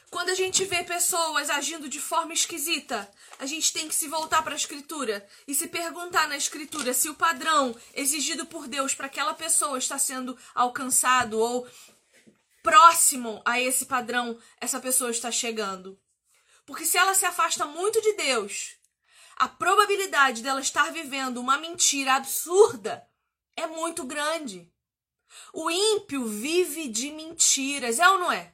Quando 0.09 0.29
a 0.29 0.33
gente 0.33 0.63
vê 0.63 0.81
pessoas 0.83 1.49
agindo 1.49 1.89
de 1.89 1.99
forma 1.99 2.33
esquisita, 2.33 3.09
a 3.37 3.45
gente 3.45 3.73
tem 3.73 3.87
que 3.87 3.93
se 3.93 4.07
voltar 4.07 4.41
para 4.43 4.53
a 4.53 4.55
escritura 4.55 5.27
e 5.45 5.53
se 5.53 5.67
perguntar 5.67 6.27
na 6.29 6.37
escritura 6.37 6.93
se 6.93 7.09
o 7.09 7.15
padrão 7.15 7.75
exigido 7.93 8.45
por 8.45 8.67
Deus 8.67 8.95
para 8.95 9.07
aquela 9.07 9.33
pessoa 9.33 9.77
está 9.77 9.97
sendo 9.97 10.37
alcançado 10.53 11.37
ou 11.37 11.67
próximo 12.63 13.41
a 13.43 13.59
esse 13.59 13.85
padrão 13.85 14.39
essa 14.61 14.79
pessoa 14.79 15.11
está 15.11 15.29
chegando. 15.31 15.99
Porque 16.65 16.85
se 16.85 16.97
ela 16.97 17.13
se 17.13 17.25
afasta 17.25 17.65
muito 17.65 18.01
de 18.01 18.13
Deus, 18.13 18.74
a 19.35 19.47
probabilidade 19.47 20.41
dela 20.41 20.61
estar 20.61 20.91
vivendo 20.91 21.37
uma 21.37 21.57
mentira 21.57 22.13
absurda 22.13 23.05
é 23.55 23.67
muito 23.67 24.05
grande. 24.05 24.71
O 25.53 25.69
ímpio 25.69 26.25
vive 26.25 26.87
de 26.87 27.11
mentiras, 27.11 27.99
é 27.99 28.09
ou 28.09 28.19
não 28.19 28.31
é? 28.31 28.53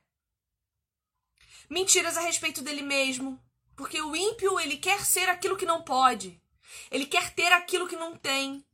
Mentiras 1.69 2.17
a 2.17 2.21
respeito 2.21 2.61
dele 2.61 2.81
mesmo, 2.81 3.39
porque 3.75 4.01
o 4.01 4.15
ímpio, 4.15 4.59
ele 4.59 4.77
quer 4.77 5.05
ser 5.05 5.29
aquilo 5.29 5.55
que 5.55 5.65
não 5.65 5.83
pode. 5.83 6.41
Ele 6.89 7.05
quer 7.05 7.33
ter 7.33 7.51
aquilo 7.51 7.87
que 7.87 7.95
não 7.95 8.17
tem. 8.17 8.65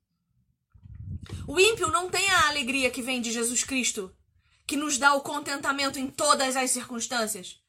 O 1.48 1.60
ímpio 1.60 1.90
não 1.92 2.10
tem 2.10 2.30
a 2.30 2.48
alegria 2.48 2.90
que 2.90 3.02
vem 3.02 3.22
de 3.22 3.32
Jesus 3.32 3.64
Cristo, 3.64 4.16
que 4.66 4.78
nos 4.78 4.98
dá 4.98 5.14
o 5.14 5.22
contentamento 5.22 6.00
em 6.00 6.10
todas 6.10 6.56
as 6.56 6.72
circunstâncias. 6.72 7.62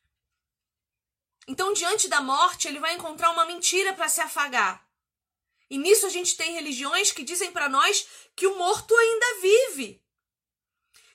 Então, 1.49 1.73
diante 1.73 2.07
da 2.07 2.21
morte, 2.21 2.69
ele 2.69 2.79
vai 2.79 2.95
encontrar 2.95 3.31
uma 3.31 3.47
mentira 3.47 3.93
para 3.95 4.09
se 4.09 4.21
afagar. 4.21 4.87
E 5.69 5.77
nisso 5.77 6.07
a 6.07 6.11
gente 6.11 6.37
tem 6.37 6.55
religiões 6.55 7.11
que 7.11 7.25
dizem 7.25 7.51
para 7.51 7.69
nós 7.69 8.07
que 8.37 8.47
o 8.47 8.57
morto 8.57 8.95
ainda 8.97 9.41
vive 9.41 10.01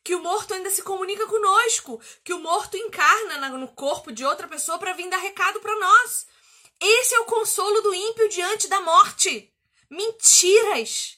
que 0.03 0.13
o 0.13 0.21
morto 0.21 0.53
ainda 0.53 0.69
se 0.69 0.83
comunica 0.83 1.25
conosco, 1.27 2.01
que 2.23 2.33
o 2.33 2.39
morto 2.39 2.75
encarna 2.75 3.49
no 3.49 3.69
corpo 3.69 4.11
de 4.11 4.25
outra 4.25 4.47
pessoa 4.47 4.77
para 4.77 4.93
vir 4.93 5.09
dar 5.09 5.17
recado 5.17 5.61
para 5.61 5.79
nós. 5.79 6.27
Esse 6.79 7.15
é 7.15 7.19
o 7.19 7.25
consolo 7.25 7.81
do 7.81 7.93
ímpio 7.93 8.27
diante 8.27 8.67
da 8.67 8.81
morte. 8.81 9.51
Mentiras! 9.89 11.17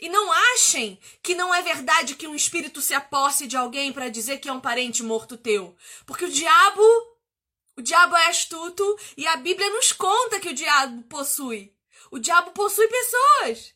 E 0.00 0.08
não 0.08 0.32
achem 0.54 0.98
que 1.22 1.34
não 1.34 1.52
é 1.52 1.60
verdade 1.60 2.14
que 2.14 2.26
um 2.26 2.34
espírito 2.34 2.80
se 2.80 2.94
aposse 2.94 3.46
de 3.46 3.56
alguém 3.56 3.92
para 3.92 4.08
dizer 4.08 4.38
que 4.38 4.48
é 4.48 4.52
um 4.52 4.60
parente 4.60 5.02
morto 5.02 5.36
teu. 5.36 5.76
Porque 6.06 6.24
o 6.24 6.30
diabo, 6.30 6.82
o 7.80 7.82
diabo 7.82 8.14
é 8.14 8.26
astuto 8.26 8.84
e 9.16 9.26
a 9.26 9.38
Bíblia 9.38 9.70
nos 9.70 9.90
conta 9.90 10.38
que 10.38 10.50
o 10.50 10.54
diabo 10.54 11.02
possui. 11.04 11.74
O 12.10 12.18
diabo 12.18 12.50
possui 12.50 12.86
pessoas. 12.88 13.74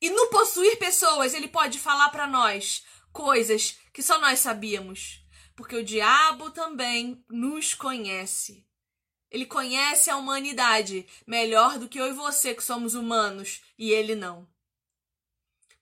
E 0.00 0.08
no 0.08 0.28
possuir 0.28 0.78
pessoas, 0.78 1.34
ele 1.34 1.46
pode 1.46 1.78
falar 1.78 2.08
para 2.08 2.26
nós 2.26 2.82
coisas 3.12 3.78
que 3.92 4.02
só 4.02 4.18
nós 4.18 4.38
sabíamos. 4.38 5.22
Porque 5.54 5.76
o 5.76 5.84
diabo 5.84 6.50
também 6.50 7.22
nos 7.28 7.74
conhece. 7.74 8.66
Ele 9.30 9.44
conhece 9.44 10.08
a 10.08 10.16
humanidade 10.16 11.06
melhor 11.26 11.78
do 11.78 11.90
que 11.90 12.00
eu 12.00 12.06
e 12.06 12.14
você, 12.14 12.54
que 12.54 12.64
somos 12.64 12.94
humanos, 12.94 13.60
e 13.76 13.90
ele 13.90 14.14
não. 14.14 14.48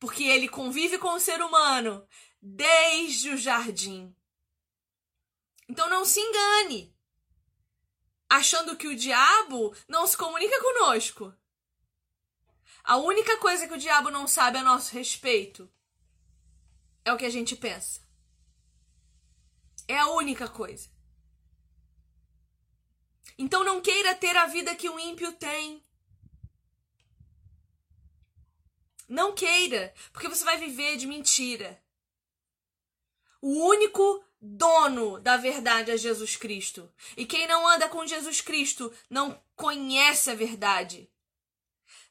Porque 0.00 0.24
ele 0.24 0.48
convive 0.48 0.98
com 0.98 1.10
o 1.10 1.20
ser 1.20 1.40
humano 1.40 2.04
desde 2.42 3.30
o 3.30 3.36
jardim. 3.36 4.15
Então 5.68 5.88
não 5.88 6.04
se 6.04 6.20
engane, 6.20 6.96
achando 8.28 8.76
que 8.76 8.86
o 8.86 8.96
diabo 8.96 9.74
não 9.88 10.06
se 10.06 10.16
comunica 10.16 10.60
conosco. 10.60 11.34
A 12.84 12.96
única 12.96 13.36
coisa 13.38 13.66
que 13.66 13.74
o 13.74 13.78
diabo 13.78 14.10
não 14.10 14.28
sabe 14.28 14.58
a 14.58 14.62
nosso 14.62 14.92
respeito 14.92 15.68
é 17.04 17.12
o 17.12 17.16
que 17.16 17.24
a 17.24 17.30
gente 17.30 17.56
pensa. 17.56 18.00
É 19.88 19.98
a 19.98 20.08
única 20.10 20.48
coisa. 20.48 20.88
Então 23.38 23.64
não 23.64 23.80
queira 23.80 24.14
ter 24.14 24.36
a 24.36 24.46
vida 24.46 24.74
que 24.74 24.88
um 24.88 24.98
ímpio 24.98 25.32
tem. 25.32 25.84
Não 29.08 29.34
queira, 29.34 29.94
porque 30.12 30.28
você 30.28 30.44
vai 30.44 30.56
viver 30.56 30.96
de 30.96 31.06
mentira. 31.06 31.80
O 33.40 33.66
único 33.68 34.24
dono 34.46 35.18
da 35.20 35.36
verdade 35.36 35.90
é 35.90 35.96
Jesus 35.96 36.36
Cristo. 36.36 36.90
E 37.16 37.26
quem 37.26 37.46
não 37.46 37.66
anda 37.68 37.88
com 37.88 38.06
Jesus 38.06 38.40
Cristo 38.40 38.92
não 39.10 39.40
conhece 39.54 40.30
a 40.30 40.34
verdade 40.34 41.10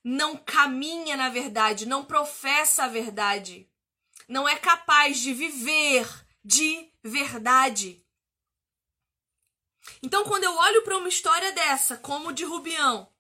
não 0.06 0.38
caminha 0.38 1.18
na 1.18 1.30
verdade, 1.30 1.88
não 1.88 2.06
professa 2.06 2.84
a 2.84 2.88
verdade, 2.88 3.68
não 4.30 4.48
é 4.48 4.56
capaz 4.56 5.20
de 5.20 5.34
viver 5.34 6.08
de 6.44 6.88
verdade. 7.04 8.06
Então, 10.04 10.24
quando 10.24 10.44
eu 10.44 10.56
olho 10.56 10.84
para 10.84 10.98
uma 11.00 11.10
história 11.10 11.52
dessa, 11.54 11.98
como 11.98 12.32
de 12.32 12.46
Rubião, 12.46 13.12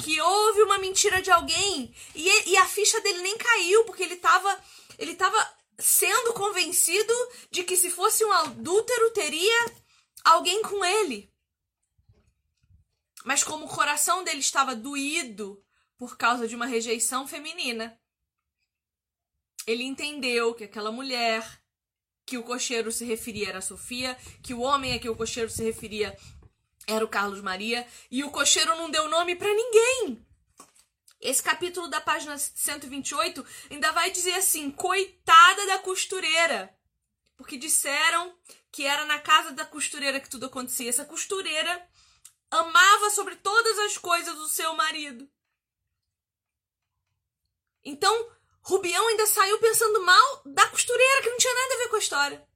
que 0.00 0.20
houve 0.20 0.62
uma 0.62 0.78
mentira 0.78 1.20
de 1.20 1.30
alguém 1.32 1.92
e, 2.14 2.50
e 2.50 2.56
a 2.56 2.66
ficha 2.66 3.00
dele 3.00 3.20
nem 3.20 3.36
caiu, 3.36 3.84
porque 3.84 4.04
ele 4.04 4.14
estava 4.14 4.62
ele 4.98 5.16
tava 5.16 5.54
sendo 5.78 6.34
convencido 6.34 7.14
de 7.50 7.64
que 7.64 7.76
se 7.76 7.90
fosse 7.90 8.24
um 8.24 8.32
adúltero 8.32 9.10
teria 9.10 9.74
alguém 10.24 10.62
com 10.62 10.84
ele. 10.84 11.32
Mas 13.24 13.44
como 13.44 13.66
o 13.66 13.68
coração 13.68 14.24
dele 14.24 14.40
estava 14.40 14.74
doído 14.74 15.62
por 15.96 16.16
causa 16.16 16.48
de 16.48 16.56
uma 16.56 16.66
rejeição 16.66 17.28
feminina. 17.28 17.96
Ele 19.66 19.84
entendeu 19.84 20.54
que 20.54 20.64
aquela 20.64 20.90
mulher 20.90 21.62
que 22.26 22.36
o 22.36 22.42
cocheiro 22.42 22.90
se 22.90 23.04
referia 23.04 23.50
era 23.50 23.58
a 23.58 23.62
Sofia, 23.62 24.16
que 24.42 24.54
o 24.54 24.60
homem 24.60 24.94
a 24.94 24.98
que 24.98 25.08
o 25.08 25.14
cocheiro 25.14 25.50
se 25.50 25.62
referia 25.62 26.16
era 26.86 27.04
o 27.04 27.08
Carlos 27.08 27.40
Maria, 27.40 27.86
e 28.10 28.24
o 28.24 28.30
cocheiro 28.30 28.76
não 28.76 28.90
deu 28.90 29.08
nome 29.08 29.36
para 29.36 29.54
ninguém. 29.54 30.26
Esse 31.22 31.40
capítulo 31.40 31.86
da 31.86 32.00
página 32.00 32.36
128 32.36 33.46
ainda 33.70 33.92
vai 33.92 34.10
dizer 34.10 34.34
assim: 34.34 34.72
coitada 34.72 35.66
da 35.68 35.78
costureira. 35.78 36.76
porque 37.36 37.56
disseram 37.56 38.36
que 38.70 38.84
era 38.84 39.04
na 39.04 39.18
casa 39.18 39.52
da 39.52 39.64
costureira 39.64 40.20
que 40.20 40.28
tudo 40.28 40.46
acontecia. 40.46 40.88
Essa 40.88 41.04
costureira 41.04 41.88
amava 42.50 43.10
sobre 43.10 43.36
todas 43.36 43.78
as 43.80 43.98
coisas 43.98 44.36
o 44.38 44.48
seu 44.48 44.74
marido. 44.74 45.28
Então, 47.84 48.30
Rubião 48.60 49.08
ainda 49.08 49.26
saiu 49.26 49.58
pensando 49.58 50.04
mal 50.04 50.42
da 50.46 50.68
costureira, 50.68 51.22
que 51.22 51.30
não 51.30 51.38
tinha 51.38 51.54
nada 51.54 51.74
a 51.74 51.78
ver 51.78 51.88
com 51.88 51.96
a 51.96 51.98
história. 51.98 52.48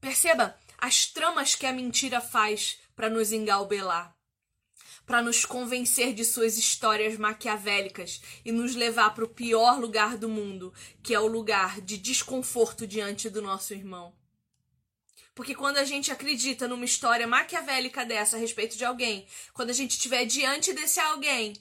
Perceba 0.00 0.58
as 0.78 1.06
tramas 1.06 1.54
que 1.56 1.66
a 1.66 1.72
mentira 1.72 2.20
faz 2.20 2.78
para 2.94 3.10
nos 3.10 3.32
engalbelar, 3.32 4.13
para 5.06 5.22
nos 5.22 5.44
convencer 5.44 6.14
de 6.14 6.24
suas 6.24 6.56
histórias 6.56 7.16
maquiavélicas 7.16 8.20
e 8.44 8.52
nos 8.52 8.74
levar 8.74 9.14
para 9.14 9.24
o 9.24 9.28
pior 9.28 9.78
lugar 9.78 10.16
do 10.16 10.28
mundo, 10.28 10.72
que 11.02 11.14
é 11.14 11.20
o 11.20 11.26
lugar 11.26 11.80
de 11.80 11.98
desconforto 11.98 12.86
diante 12.86 13.28
do 13.28 13.42
nosso 13.42 13.74
irmão. 13.74 14.14
Porque 15.34 15.54
quando 15.54 15.78
a 15.78 15.84
gente 15.84 16.12
acredita 16.12 16.68
numa 16.68 16.84
história 16.84 17.26
maquiavélica 17.26 18.04
dessa 18.04 18.36
a 18.36 18.40
respeito 18.40 18.76
de 18.76 18.84
alguém, 18.84 19.26
quando 19.52 19.70
a 19.70 19.74
gente 19.74 19.92
estiver 19.92 20.24
diante 20.24 20.72
desse 20.72 21.00
alguém, 21.00 21.54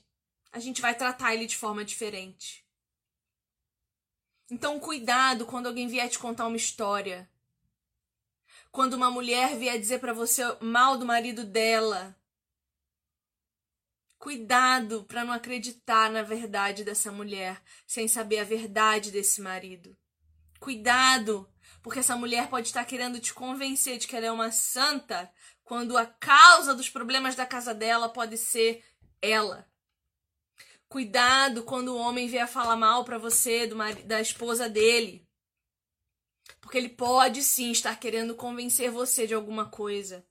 a 0.51 0.59
gente 0.59 0.81
vai 0.81 0.93
tratar 0.95 1.33
ele 1.33 1.47
de 1.47 1.57
forma 1.57 1.83
diferente. 1.83 2.63
Então, 4.49 4.79
cuidado 4.79 5.47
quando 5.47 5.65
alguém 5.65 5.87
vier 5.87 6.07
te 6.07 6.19
contar 6.19 6.45
uma 6.45 6.57
história. 6.57 7.27
Quando 8.71 8.93
uma 8.93 9.09
mulher 9.09 9.57
vier 9.57 9.79
dizer 9.79 9.99
para 9.99 10.13
você 10.13 10.43
mal 10.61 10.95
do 10.95 11.05
marido 11.05 11.43
dela. 11.43 12.15
Cuidado 14.23 15.03
para 15.03 15.25
não 15.25 15.33
acreditar 15.33 16.09
na 16.09 16.21
verdade 16.21 16.85
dessa 16.85 17.11
mulher 17.11 17.61
sem 17.85 18.07
saber 18.07 18.39
a 18.39 18.45
verdade 18.45 19.11
desse 19.11 19.41
marido. 19.41 19.97
Cuidado 20.61 21.45
porque 21.81 21.99
essa 21.99 22.15
mulher 22.15 22.47
pode 22.47 22.67
estar 22.67 22.85
querendo 22.85 23.19
te 23.19 23.33
convencer 23.33 23.97
de 23.97 24.07
que 24.07 24.15
ela 24.15 24.27
é 24.27 24.31
uma 24.31 24.49
santa, 24.49 25.29
quando 25.65 25.97
a 25.97 26.05
causa 26.05 26.73
dos 26.73 26.89
problemas 26.89 27.35
da 27.35 27.45
casa 27.45 27.73
dela 27.73 28.07
pode 28.07 28.37
ser 28.37 28.81
ela. 29.21 29.69
Cuidado 30.87 31.65
quando 31.65 31.89
o 31.89 31.97
homem 31.97 32.29
vier 32.29 32.47
falar 32.47 32.77
mal 32.77 33.03
para 33.03 33.17
você 33.17 33.67
do 33.67 33.75
da 34.05 34.21
esposa 34.21 34.69
dele. 34.69 35.27
Porque 36.61 36.77
ele 36.77 36.87
pode 36.87 37.43
sim 37.43 37.71
estar 37.71 37.99
querendo 37.99 38.35
convencer 38.35 38.89
você 38.89 39.27
de 39.27 39.33
alguma 39.33 39.69
coisa. 39.69 40.25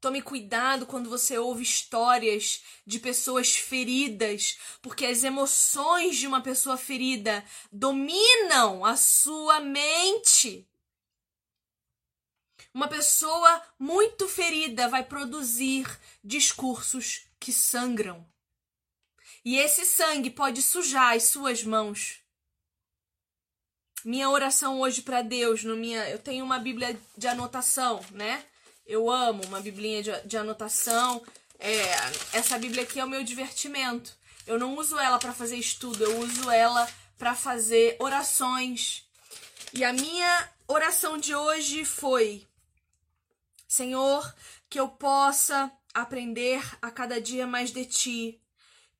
Tome 0.00 0.22
cuidado 0.22 0.86
quando 0.86 1.10
você 1.10 1.38
ouve 1.38 1.62
histórias 1.62 2.62
de 2.86 3.00
pessoas 3.00 3.56
feridas, 3.56 4.56
porque 4.80 5.04
as 5.04 5.24
emoções 5.24 6.16
de 6.16 6.26
uma 6.26 6.40
pessoa 6.40 6.76
ferida 6.76 7.44
dominam 7.72 8.84
a 8.84 8.96
sua 8.96 9.58
mente. 9.58 10.68
Uma 12.72 12.86
pessoa 12.86 13.62
muito 13.76 14.28
ferida 14.28 14.88
vai 14.88 15.02
produzir 15.02 15.84
discursos 16.22 17.26
que 17.40 17.52
sangram. 17.52 18.24
E 19.44 19.56
esse 19.56 19.84
sangue 19.84 20.30
pode 20.30 20.62
sujar 20.62 21.16
as 21.16 21.24
suas 21.24 21.64
mãos. 21.64 22.20
Minha 24.04 24.30
oração 24.30 24.80
hoje 24.80 25.02
para 25.02 25.22
Deus, 25.22 25.64
no 25.64 25.74
minha, 25.76 26.08
eu 26.08 26.20
tenho 26.20 26.44
uma 26.44 26.60
Bíblia 26.60 26.96
de 27.16 27.26
anotação, 27.26 28.00
né? 28.12 28.47
Eu 28.88 29.10
amo 29.10 29.44
uma 29.44 29.60
biblinha 29.60 30.02
de, 30.02 30.10
de 30.22 30.38
anotação. 30.38 31.22
É, 31.58 31.82
essa 32.32 32.58
Bíblia 32.58 32.84
aqui 32.84 32.98
é 32.98 33.04
o 33.04 33.08
meu 33.08 33.22
divertimento. 33.22 34.16
Eu 34.46 34.58
não 34.58 34.78
uso 34.78 34.98
ela 34.98 35.18
para 35.18 35.34
fazer 35.34 35.56
estudo, 35.56 36.02
eu 36.02 36.20
uso 36.20 36.50
ela 36.50 36.88
para 37.18 37.34
fazer 37.34 37.96
orações. 38.00 39.06
E 39.74 39.84
a 39.84 39.92
minha 39.92 40.48
oração 40.66 41.18
de 41.18 41.34
hoje 41.34 41.84
foi: 41.84 42.46
Senhor, 43.66 44.34
que 44.70 44.80
eu 44.80 44.88
possa 44.88 45.70
aprender 45.92 46.62
a 46.80 46.90
cada 46.90 47.20
dia 47.20 47.46
mais 47.46 47.70
de 47.70 47.84
ti, 47.84 48.40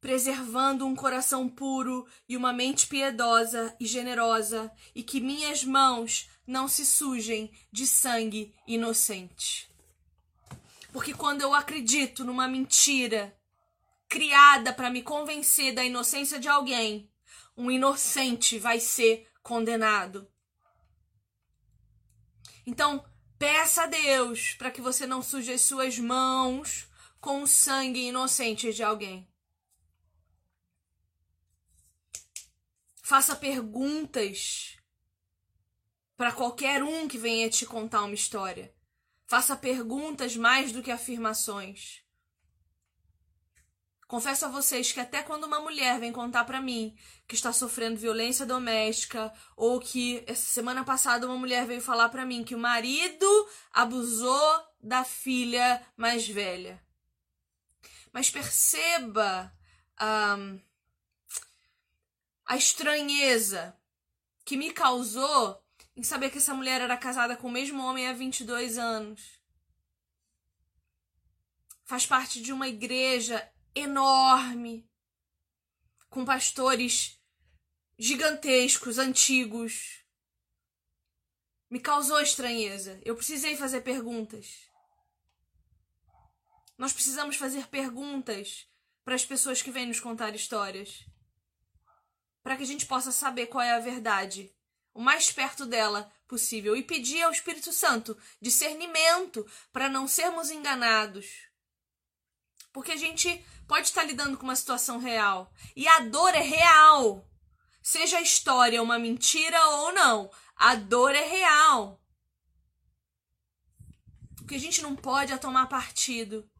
preservando 0.03 0.85
um 0.85 0.94
coração 0.94 1.48
puro 1.48 2.07
e 2.29 2.37
uma 2.37 2.53
mente 2.53 2.87
piedosa 2.87 3.74
e 3.81 3.87
generosa, 3.87 4.70
e 4.94 5.03
que 5.03 5.18
minhas 5.18 5.64
mãos 5.64 6.29
não 6.46 6.68
se 6.68 6.85
sujem 6.85 7.51
de 7.72 7.87
sangue 7.87 8.55
inocente. 8.66 9.68
Porque 10.92 11.12
quando 11.12 11.42
eu 11.42 11.55
acredito 11.55 12.24
numa 12.24 12.48
mentira 12.48 13.37
criada 14.09 14.72
para 14.72 14.90
me 14.90 15.03
convencer 15.03 15.74
da 15.74 15.85
inocência 15.85 16.40
de 16.40 16.48
alguém, 16.48 17.11
um 17.57 17.70
inocente 17.70 18.59
vai 18.59 18.81
ser 18.81 19.31
condenado. 19.42 20.31
Então, 22.66 23.05
peça 23.38 23.83
a 23.83 23.87
Deus 23.87 24.55
para 24.55 24.70
que 24.70 24.81
você 24.81 25.07
não 25.07 25.22
suje 25.22 25.53
as 25.53 25.62
suas 25.62 25.98
mãos 25.98 26.88
com 27.20 27.42
o 27.42 27.46
sangue 27.46 28.09
inocente 28.09 28.72
de 28.72 28.83
alguém. 28.83 29.29
Faça 33.03 33.35
perguntas 33.35 34.77
para 36.16 36.33
qualquer 36.33 36.83
um 36.83 37.09
que 37.09 37.16
venha 37.16 37.48
te 37.48 37.64
contar 37.64 38.03
uma 38.03 38.14
história. 38.14 38.74
Faça 39.28 39.54
perguntas 39.54 40.34
mais 40.36 40.72
do 40.72 40.82
que 40.82 40.90
afirmações. 40.90 42.02
Confesso 44.06 44.46
a 44.46 44.48
vocês 44.48 44.90
que 44.90 45.00
até 45.00 45.22
quando 45.22 45.44
uma 45.44 45.60
mulher 45.60 46.00
vem 46.00 46.10
contar 46.10 46.44
para 46.44 46.62
mim 46.62 46.96
que 47.26 47.34
está 47.34 47.52
sofrendo 47.52 47.98
violência 47.98 48.46
doméstica 48.46 49.30
ou 49.54 49.78
que 49.78 50.24
essa 50.26 50.46
semana 50.46 50.82
passada 50.82 51.26
uma 51.26 51.36
mulher 51.36 51.66
veio 51.66 51.82
falar 51.82 52.08
para 52.08 52.24
mim 52.24 52.42
que 52.42 52.54
o 52.54 52.58
marido 52.58 53.48
abusou 53.70 54.64
da 54.80 55.04
filha 55.04 55.86
mais 55.94 56.26
velha. 56.26 56.82
Mas 58.10 58.30
perceba 58.30 59.52
um, 60.00 60.58
a 62.46 62.56
estranheza 62.56 63.78
que 64.42 64.56
me 64.56 64.72
causou 64.72 65.62
em 65.98 66.02
saber 66.04 66.30
que 66.30 66.38
essa 66.38 66.54
mulher 66.54 66.80
era 66.80 66.96
casada 66.96 67.37
com 67.37 67.48
o 67.48 67.50
mesmo 67.50 67.82
homem 67.82 68.06
há 68.06 68.12
22 68.12 68.78
anos. 68.78 69.42
Faz 71.84 72.06
parte 72.06 72.40
de 72.40 72.52
uma 72.52 72.68
igreja 72.68 73.50
enorme, 73.74 74.88
com 76.08 76.24
pastores 76.24 77.20
gigantescos, 77.98 78.96
antigos. 78.96 80.04
Me 81.68 81.80
causou 81.80 82.20
estranheza. 82.20 83.00
Eu 83.04 83.16
precisei 83.16 83.56
fazer 83.56 83.80
perguntas. 83.80 84.70
Nós 86.78 86.92
precisamos 86.92 87.34
fazer 87.34 87.66
perguntas 87.66 88.68
para 89.04 89.16
as 89.16 89.24
pessoas 89.24 89.61
que 89.61 89.72
vêm 89.72 89.87
nos 89.87 89.98
contar 89.98 90.32
histórias. 90.32 91.04
Para 92.40 92.56
que 92.56 92.62
a 92.62 92.66
gente 92.66 92.87
possa 92.87 93.11
saber 93.11 93.48
qual 93.48 93.64
é 93.64 93.72
a 93.72 93.80
verdade 93.80 94.56
o 94.98 95.00
mais 95.00 95.30
perto 95.30 95.64
dela 95.64 96.12
possível 96.26 96.76
e 96.76 96.82
pedir 96.82 97.22
ao 97.22 97.30
Espírito 97.30 97.72
Santo 97.72 98.18
discernimento 98.42 99.46
para 99.72 99.88
não 99.88 100.08
sermos 100.08 100.50
enganados. 100.50 101.24
Porque 102.72 102.90
a 102.90 102.96
gente 102.96 103.46
pode 103.68 103.87
estar 103.87 104.02
lidando 104.02 104.37
com 104.37 104.42
uma 104.42 104.56
situação 104.56 104.98
real 104.98 105.52
e 105.76 105.87
a 105.87 106.00
dor 106.00 106.34
é 106.34 106.40
real. 106.40 107.30
Seja 107.80 108.18
a 108.18 108.22
história 108.22 108.82
uma 108.82 108.98
mentira 108.98 109.64
ou 109.68 109.92
não, 109.92 110.32
a 110.56 110.74
dor 110.74 111.14
é 111.14 111.24
real. 111.24 112.02
O 114.42 114.46
que 114.46 114.56
a 114.56 114.61
gente 114.61 114.82
não 114.82 114.96
pode 114.96 115.32
é 115.32 115.38
tomar 115.38 115.68
partido. 115.68 116.50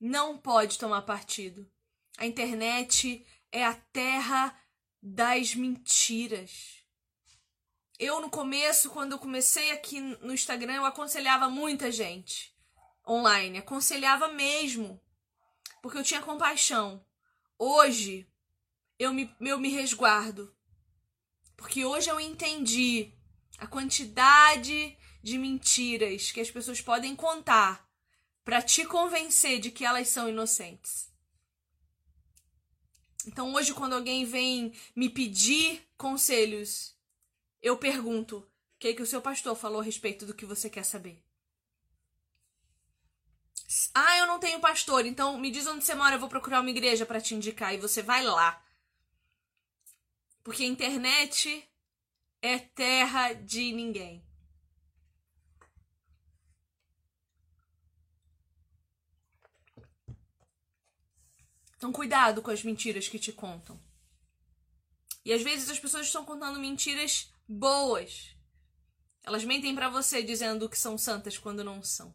Não 0.00 0.38
pode 0.38 0.78
tomar 0.78 1.02
partido. 1.02 1.70
A 2.16 2.24
internet 2.24 3.22
é 3.52 3.66
a 3.66 3.74
terra 3.74 4.58
das 5.02 5.54
mentiras. 5.54 6.84
Eu, 7.98 8.20
no 8.20 8.30
começo, 8.30 8.90
quando 8.90 9.12
eu 9.12 9.18
comecei 9.18 9.70
aqui 9.72 10.00
no 10.00 10.32
Instagram, 10.32 10.74
eu 10.74 10.86
aconselhava 10.86 11.48
muita 11.48 11.92
gente 11.92 12.54
online. 13.06 13.58
Aconselhava 13.58 14.28
mesmo. 14.28 15.00
Porque 15.82 15.98
eu 15.98 16.04
tinha 16.04 16.22
compaixão. 16.22 17.04
Hoje, 17.58 18.26
eu 18.98 19.12
me, 19.12 19.34
eu 19.40 19.58
me 19.58 19.70
resguardo. 19.70 20.54
Porque 21.56 21.84
hoje 21.84 22.08
eu 22.08 22.18
entendi 22.18 23.12
a 23.58 23.66
quantidade 23.66 24.96
de 25.22 25.36
mentiras 25.36 26.32
que 26.32 26.40
as 26.40 26.50
pessoas 26.50 26.80
podem 26.80 27.14
contar 27.14 27.86
para 28.44 28.62
te 28.62 28.86
convencer 28.86 29.60
de 29.60 29.70
que 29.70 29.84
elas 29.84 30.08
são 30.08 30.28
inocentes. 30.28 31.09
Então 33.30 33.54
hoje, 33.54 33.72
quando 33.72 33.92
alguém 33.92 34.24
vem 34.24 34.72
me 34.94 35.08
pedir 35.08 35.88
conselhos, 35.96 36.96
eu 37.62 37.76
pergunto: 37.76 38.38
o 38.38 38.44
que, 38.76 38.88
é 38.88 38.92
que 38.92 39.02
o 39.02 39.06
seu 39.06 39.22
pastor 39.22 39.54
falou 39.54 39.80
a 39.80 39.84
respeito 39.84 40.26
do 40.26 40.34
que 40.34 40.44
você 40.44 40.68
quer 40.68 40.84
saber? 40.84 41.22
Ah, 43.94 44.18
eu 44.18 44.26
não 44.26 44.40
tenho 44.40 44.58
pastor, 44.58 45.06
então 45.06 45.38
me 45.38 45.48
diz 45.48 45.64
onde 45.68 45.84
você 45.84 45.94
mora, 45.94 46.16
eu 46.16 46.18
vou 46.18 46.28
procurar 46.28 46.60
uma 46.60 46.70
igreja 46.70 47.06
para 47.06 47.20
te 47.20 47.36
indicar 47.36 47.72
e 47.72 47.78
você 47.78 48.02
vai 48.02 48.24
lá. 48.24 48.60
Porque 50.42 50.64
a 50.64 50.66
internet 50.66 51.64
é 52.42 52.58
terra 52.58 53.32
de 53.32 53.70
ninguém. 53.70 54.24
Então, 61.80 61.92
cuidado 61.92 62.42
com 62.42 62.50
as 62.50 62.62
mentiras 62.62 63.08
que 63.08 63.18
te 63.18 63.32
contam. 63.32 63.82
E 65.24 65.32
às 65.32 65.40
vezes 65.40 65.70
as 65.70 65.78
pessoas 65.78 66.04
estão 66.04 66.26
contando 66.26 66.60
mentiras 66.60 67.32
boas. 67.48 68.36
Elas 69.22 69.44
mentem 69.44 69.74
para 69.74 69.88
você 69.88 70.22
dizendo 70.22 70.68
que 70.68 70.78
são 70.78 70.98
santas 70.98 71.38
quando 71.38 71.64
não 71.64 71.82
são. 71.82 72.14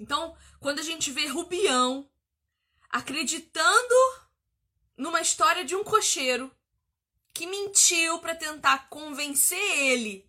Então, 0.00 0.36
quando 0.58 0.80
a 0.80 0.82
gente 0.82 1.12
vê 1.12 1.28
Rubião 1.28 2.10
acreditando 2.90 3.94
numa 4.96 5.20
história 5.20 5.64
de 5.64 5.76
um 5.76 5.84
cocheiro 5.84 6.52
que 7.32 7.46
mentiu 7.46 8.18
para 8.18 8.34
tentar 8.34 8.88
convencer 8.88 9.78
ele 9.78 10.28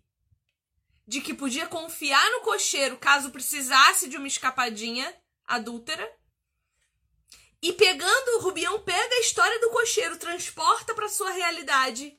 de 1.06 1.20
que 1.20 1.32
podia 1.32 1.66
confiar 1.66 2.30
no 2.32 2.40
cocheiro 2.40 2.98
caso 2.98 3.30
precisasse 3.30 4.08
de 4.08 4.16
uma 4.16 4.26
escapadinha 4.26 5.14
adúltera. 5.44 6.10
E 7.62 7.72
pegando, 7.72 8.36
o 8.36 8.40
Rubião 8.40 8.82
pega 8.82 9.14
a 9.14 9.20
história 9.20 9.60
do 9.60 9.70
cocheiro, 9.70 10.18
transporta 10.18 10.94
para 10.94 11.08
sua 11.08 11.30
realidade 11.30 12.18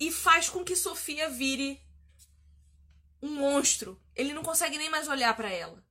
e 0.00 0.12
faz 0.12 0.48
com 0.48 0.64
que 0.64 0.76
Sofia 0.76 1.28
vire 1.28 1.82
um 3.20 3.34
monstro. 3.34 4.00
Ele 4.14 4.32
não 4.32 4.42
consegue 4.42 4.78
nem 4.78 4.90
mais 4.90 5.08
olhar 5.08 5.34
para 5.34 5.50
ela. 5.50 5.84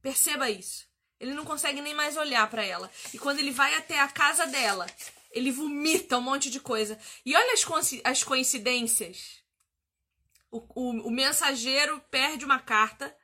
Perceba 0.00 0.50
isso. 0.50 0.86
Ele 1.20 1.32
não 1.32 1.44
consegue 1.44 1.80
nem 1.80 1.94
mais 1.94 2.16
olhar 2.16 2.48
para 2.50 2.64
ela. 2.64 2.90
E 3.12 3.18
quando 3.18 3.38
ele 3.38 3.50
vai 3.50 3.74
até 3.74 4.00
a 4.00 4.08
casa 4.08 4.46
dela, 4.46 4.86
ele 5.34 5.50
vomita 5.50 6.16
um 6.16 6.22
monte 6.22 6.48
de 6.48 6.60
coisa. 6.60 6.98
E 7.26 7.36
olha 7.36 7.52
as, 7.52 7.64
as 8.04 8.22
coincidências. 8.22 9.42
O, 10.50 10.58
o, 10.74 11.08
o 11.08 11.10
mensageiro 11.10 12.00
perde 12.10 12.44
uma 12.44 12.60
carta 12.60 13.14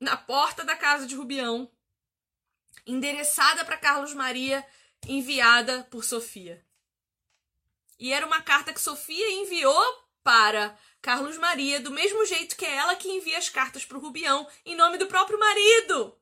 na 0.00 0.16
porta 0.16 0.64
da 0.64 0.74
casa 0.74 1.06
de 1.06 1.14
Rubião, 1.14 1.70
endereçada 2.86 3.64
para 3.64 3.76
Carlos 3.76 4.12
Maria, 4.12 4.66
enviada 5.06 5.84
por 5.84 6.04
Sofia. 6.04 6.66
E 7.98 8.12
era 8.12 8.26
uma 8.26 8.42
carta 8.42 8.72
que 8.72 8.80
Sofia 8.80 9.30
enviou 9.30 10.10
para 10.22 10.76
Carlos 11.00 11.36
Maria, 11.38 11.80
do 11.80 11.90
mesmo 11.90 12.24
jeito 12.26 12.56
que 12.56 12.64
é 12.64 12.76
ela 12.76 12.96
que 12.96 13.08
envia 13.08 13.38
as 13.38 13.48
cartas 13.48 13.84
para 13.84 13.98
o 13.98 14.00
Rubião, 14.00 14.48
em 14.64 14.74
nome 14.74 14.98
do 14.98 15.06
próprio 15.06 15.38
marido. 15.38 16.18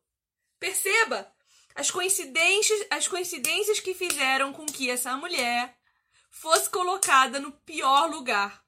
Perceba 0.59 1.33
as 1.79 1.93
coincidências, 1.93 2.87
as 2.91 3.07
coincidências 3.07 3.79
que 3.79 3.95
fizeram 3.95 4.53
com 4.53 4.67
que 4.67 4.91
essa 4.91 5.17
mulher 5.17 5.79
fosse 6.29 6.69
colocada 6.69 7.39
no 7.39 7.53
pior 7.53 8.11
lugar. 8.11 8.65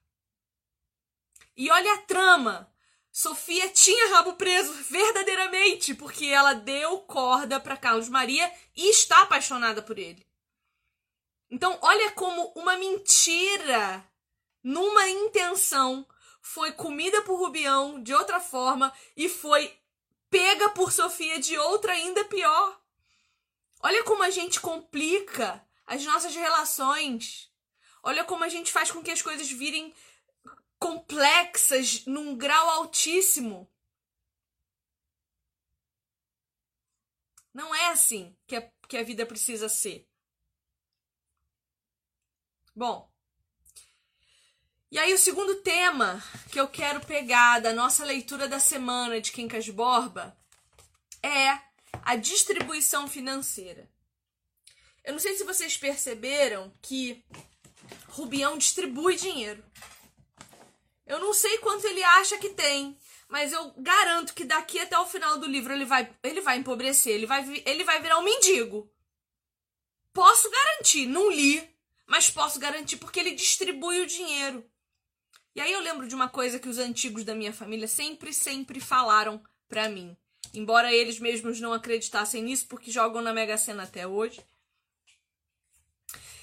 E 1.57 1.69
olha 1.73 1.93
a 1.95 2.03
trama. 2.03 2.73
Sofia 3.11 3.69
tinha 3.71 4.15
rabo 4.15 4.35
preso 4.35 4.73
verdadeiramente, 4.85 5.93
porque 5.93 6.27
ela 6.27 6.55
deu 6.55 7.01
corda 7.01 7.59
para 7.59 7.77
Carlos 7.77 8.09
Maria 8.09 8.49
e 8.77 8.89
está 8.91 9.23
apaixonada 9.23 9.83
por 9.83 9.99
ele. 9.99 10.25
Então, 11.51 11.77
olha 11.83 12.13
como 12.13 12.53
uma 12.55 12.77
mentira, 12.77 14.09
numa 14.63 15.09
intenção, 15.09 16.07
foi 16.41 16.71
comida 16.71 17.21
por 17.23 17.41
Rubião 17.41 18.01
de 18.01 18.15
outra 18.15 18.39
forma 18.39 18.93
e 19.17 19.29
foi 19.29 19.77
pega 20.31 20.69
por 20.69 20.93
Sofia 20.93 21.41
de 21.41 21.59
outra 21.59 21.93
ainda 21.93 22.25
pior. 22.27 22.80
Olha 23.81 24.05
como 24.05 24.23
a 24.23 24.31
gente 24.31 24.61
complica 24.61 25.67
as 25.87 26.05
nossas 26.05 26.35
relações. 26.35 27.51
Olha 28.03 28.25
como 28.25 28.45
a 28.45 28.49
gente 28.49 28.71
faz 28.71 28.91
com 28.91 29.03
que 29.03 29.11
as 29.11 29.23
coisas 29.23 29.51
virem 29.51 29.95
complexas 30.79 32.05
num 32.07 32.37
grau 32.37 32.69
altíssimo. 32.71 33.71
Não 37.53 37.75
é 37.75 37.89
assim 37.89 38.37
que 38.47 38.57
a, 38.57 38.71
que 38.89 38.97
a 38.97 39.03
vida 39.03 39.27
precisa 39.27 39.69
ser. 39.69 40.09
Bom, 42.75 43.11
e 44.91 44.99
aí 44.99 45.13
o 45.15 45.19
segundo 45.19 45.57
tema 45.57 46.23
que 46.51 46.59
eu 46.59 46.67
quero 46.69 47.01
pegar 47.07 47.61
da 47.61 47.73
nossa 47.73 48.05
leitura 48.05 48.49
da 48.49 48.59
semana 48.59 49.21
de 49.21 49.31
Quincas 49.31 49.69
Borba 49.69 50.37
é 51.23 51.70
a 52.03 52.17
distribuição 52.17 53.09
financeira. 53.09 53.89
Eu 55.05 55.13
não 55.13 55.21
sei 55.21 55.35
se 55.35 55.45
vocês 55.45 55.77
perceberam 55.77 56.73
que 56.83 57.25
Rubião 58.09 58.59
distribui 58.59 59.17
dinheiro. 59.17 59.65
Eu 61.07 61.19
não 61.19 61.33
sei 61.33 61.59
quanto 61.59 61.87
ele 61.87 62.03
acha 62.03 62.39
que 62.39 62.51
tem, 62.51 62.97
mas 63.29 63.53
eu 63.53 63.73
garanto 63.79 64.35
que 64.35 64.45
daqui 64.45 64.79
até 64.79 64.99
o 64.99 65.07
final 65.07 65.39
do 65.39 65.47
livro 65.47 65.73
ele 65.73 65.85
vai, 65.85 66.13
ele 66.23 66.41
vai 66.41 66.59
empobrecer, 66.59 67.15
ele 67.15 67.27
vai, 67.27 67.63
ele 67.65 67.85
vai 67.85 68.01
virar 68.01 68.19
um 68.19 68.25
mendigo. 68.25 68.91
Posso 70.13 70.51
garantir, 70.51 71.07
não 71.07 71.31
li, 71.31 71.69
mas 72.07 72.31
posso 72.31 72.59
garantir 72.59 72.97
porque 72.97 73.21
ele 73.21 73.33
distribui 73.33 74.01
o 74.01 74.07
dinheiro. 74.07 74.69
E 75.55 75.61
aí 75.61 75.73
eu 75.73 75.81
lembro 75.81 76.07
de 76.07 76.15
uma 76.15 76.29
coisa 76.29 76.59
que 76.59 76.69
os 76.69 76.79
antigos 76.79 77.25
da 77.25 77.35
minha 77.35 77.53
família 77.53 77.89
sempre, 77.89 78.33
sempre 78.33 78.81
falaram 78.81 79.43
para 79.69 79.89
mim. 79.89 80.17
Embora 80.53 80.93
eles 80.93 81.19
mesmos 81.21 81.61
não 81.61 81.73
acreditassem 81.73 82.43
nisso, 82.43 82.67
porque 82.67 82.91
jogam 82.91 83.23
na 83.23 83.33
Mega 83.33 83.57
Sena 83.57 83.85
até 83.85 84.07
hoje. 84.07 84.45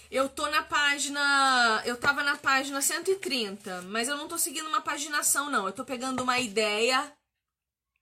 Eu 0.09 0.29
tô 0.29 0.47
na 0.47 0.63
página. 0.63 1.83
Eu 1.85 1.97
tava 1.97 2.23
na 2.23 2.37
página 2.37 2.81
130, 2.81 3.81
mas 3.83 4.07
eu 4.07 4.15
não 4.15 4.27
tô 4.27 4.37
seguindo 4.37 4.67
uma 4.67 4.81
paginação, 4.81 5.49
não. 5.49 5.67
Eu 5.67 5.73
tô 5.73 5.83
pegando 5.83 6.23
uma 6.23 6.39
ideia. 6.39 7.13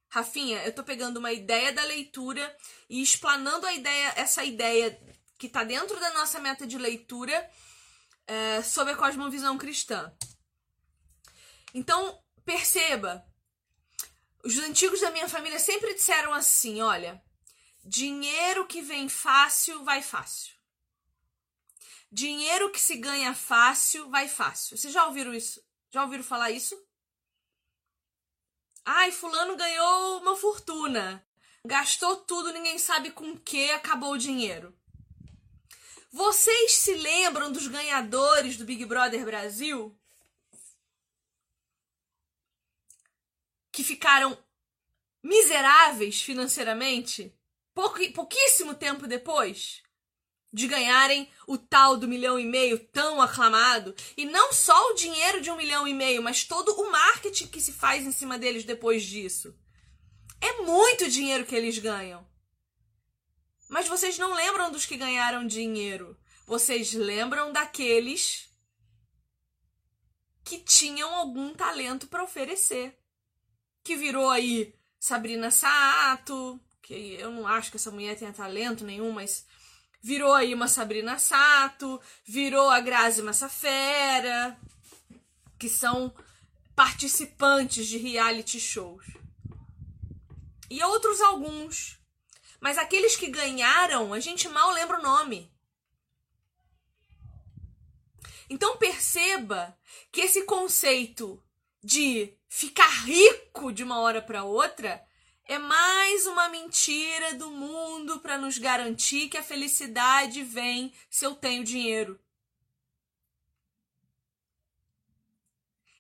Rafinha, 0.08 0.64
eu 0.64 0.74
tô 0.74 0.84
pegando 0.84 1.18
uma 1.18 1.34
ideia 1.34 1.74
da 1.74 1.84
leitura 1.84 2.56
e 2.90 3.02
explanando 3.02 3.66
a 3.66 3.74
ideia, 3.74 4.14
essa 4.16 4.44
ideia 4.44 4.98
que 5.38 5.50
tá 5.50 5.64
dentro 5.64 6.00
da 6.00 6.14
nossa 6.14 6.40
meta 6.40 6.66
de 6.66 6.78
leitura 6.78 7.50
é, 8.28 8.62
sobre 8.62 8.94
a 8.94 8.96
cosmovisão 8.96 9.58
cristã. 9.58 10.14
Então, 11.74 12.18
perceba, 12.46 13.26
os 14.46 14.60
antigos 14.60 15.02
da 15.02 15.10
minha 15.10 15.28
família 15.28 15.60
sempre 15.60 15.96
disseram 15.96 16.32
assim: 16.32 16.80
olha, 16.82 17.22
dinheiro 17.84 18.68
que 18.68 18.82
vem 18.82 19.10
fácil, 19.10 19.84
vai 19.84 20.04
fácil. 20.04 20.54
Dinheiro 22.12 22.72
que 22.72 22.80
se 22.80 22.96
ganha 22.96 23.34
fácil, 23.34 24.10
vai 24.10 24.30
fácil. 24.30 24.78
Vocês 24.78 24.94
já 24.94 25.06
ouviram 25.08 25.34
isso? 25.34 25.62
Já 25.90 26.04
ouviram 26.04 26.24
falar 26.24 26.52
isso? 26.52 26.80
Ai, 28.86 29.12
fulano 29.12 29.58
ganhou 29.58 30.22
uma 30.22 30.36
fortuna. 30.36 31.26
Gastou 31.66 32.18
tudo, 32.18 32.54
ninguém 32.54 32.78
sabe 32.78 33.10
com 33.10 33.36
que 33.36 33.72
acabou 33.72 34.14
o 34.14 34.18
dinheiro. 34.18 34.78
Vocês 36.12 36.74
se 36.74 36.94
lembram 36.94 37.52
dos 37.52 37.68
ganhadores 37.68 38.56
do 38.56 38.64
Big 38.64 38.86
Brother 38.86 39.26
Brasil? 39.26 39.98
Que 43.76 43.84
ficaram 43.84 44.38
miseráveis 45.22 46.22
financeiramente 46.22 47.36
pouco, 47.74 48.00
pouquíssimo 48.14 48.74
tempo 48.74 49.06
depois 49.06 49.84
de 50.54 50.66
ganharem 50.66 51.30
o 51.46 51.58
tal 51.58 51.98
do 51.98 52.08
milhão 52.08 52.40
e 52.40 52.46
meio 52.46 52.80
tão 52.80 53.22
aclamado. 53.22 53.94
E 54.16 54.24
não 54.24 54.54
só 54.54 54.92
o 54.92 54.94
dinheiro 54.94 55.42
de 55.42 55.52
um 55.52 55.58
milhão 55.58 55.86
e 55.86 55.94
meio, 55.94 56.24
mas 56.24 56.46
todo 56.46 56.70
o 56.72 56.90
marketing 56.90 57.48
que 57.48 57.60
se 57.60 57.74
faz 57.74 58.06
em 58.06 58.14
cima 58.14 58.40
deles 58.40 58.64
depois 58.64 59.04
disso. 59.04 59.54
É 60.40 60.62
muito 60.62 61.10
dinheiro 61.10 61.46
que 61.46 61.54
eles 61.54 61.78
ganham. 61.78 62.26
Mas 63.68 63.90
vocês 63.90 64.18
não 64.18 64.34
lembram 64.34 64.72
dos 64.72 64.86
que 64.86 64.96
ganharam 64.96 65.46
dinheiro. 65.46 66.18
Vocês 66.48 66.94
lembram 66.94 67.52
daqueles 67.52 68.50
que 70.46 70.60
tinham 70.60 71.14
algum 71.14 71.54
talento 71.54 72.08
para 72.08 72.24
oferecer 72.24 72.98
que 73.86 73.96
virou 73.96 74.32
aí 74.32 74.74
Sabrina 75.00 75.52
Sato, 75.52 76.60
que 76.82 77.14
eu 77.20 77.30
não 77.30 77.48
acho 77.48 77.70
que 77.70 77.78
essa 77.78 77.92
mulher 77.92 78.18
tenha 78.18 78.34
talento 78.34 78.84
nenhum, 78.84 79.12
mas 79.12 79.46
virou 80.02 80.34
aí 80.34 80.56
uma 80.56 80.68
Sabrina 80.68 81.20
Sato, 81.20 82.02
virou 82.26 82.68
a 82.68 82.80
Grazi 82.80 83.22
Massafera, 83.22 84.60
que 85.60 85.70
são 85.70 86.12
participantes 86.76 87.86
de 87.86 88.00
reality 88.00 88.60
shows. 88.60 89.06
E 90.68 90.84
outros 90.84 91.22
alguns. 91.22 92.00
Mas 92.60 92.80
aqueles 92.80 93.16
que 93.16 93.30
ganharam, 93.30 94.14
a 94.14 94.20
gente 94.20 94.50
mal 94.50 94.72
lembra 94.72 95.00
o 95.00 95.04
nome. 95.04 95.54
Então 98.50 98.78
perceba 98.78 99.78
que 100.12 100.22
esse 100.22 100.44
conceito 100.44 101.40
de 101.84 102.35
ficar 102.48 103.06
rico 103.06 103.72
de 103.72 103.84
uma 103.84 104.00
hora 104.00 104.22
para 104.22 104.44
outra 104.44 105.06
é 105.48 105.60
mais 105.60 106.26
uma 106.26 106.50
mentira 106.50 107.36
do 107.36 107.52
mundo 107.52 108.20
para 108.20 108.38
nos 108.38 108.58
garantir 108.58 109.30
que 109.30 109.38
a 109.38 109.44
felicidade 109.44 110.44
vem 110.44 110.94
se 111.10 111.26
eu 111.26 111.36
tenho 111.36 111.64
dinheiro. 111.64 112.20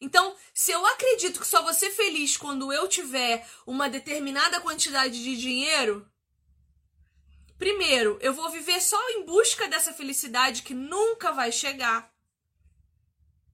Então, 0.01 0.36
se 0.53 0.71
eu 0.71 0.86
acredito 0.86 1.39
que 1.39 1.47
só 1.47 1.62
vou 1.63 1.73
ser 1.73 1.91
feliz 1.91 2.38
quando 2.38 2.71
eu 2.71 2.88
tiver 2.88 3.47
uma 3.65 3.89
determinada 3.89 4.60
quantidade 4.62 5.23
de 5.23 5.36
dinheiro, 5.38 6.08
primeiro, 7.58 8.17
eu 8.21 8.34
vou 8.34 8.49
viver 8.49 8.81
só 8.81 8.99
em 9.12 9.25
busca 9.25 9.67
dessa 9.67 9.93
felicidade 9.93 10.63
que 10.63 10.73
nunca 10.73 11.31
vai 11.31 11.51
chegar. 11.51 12.14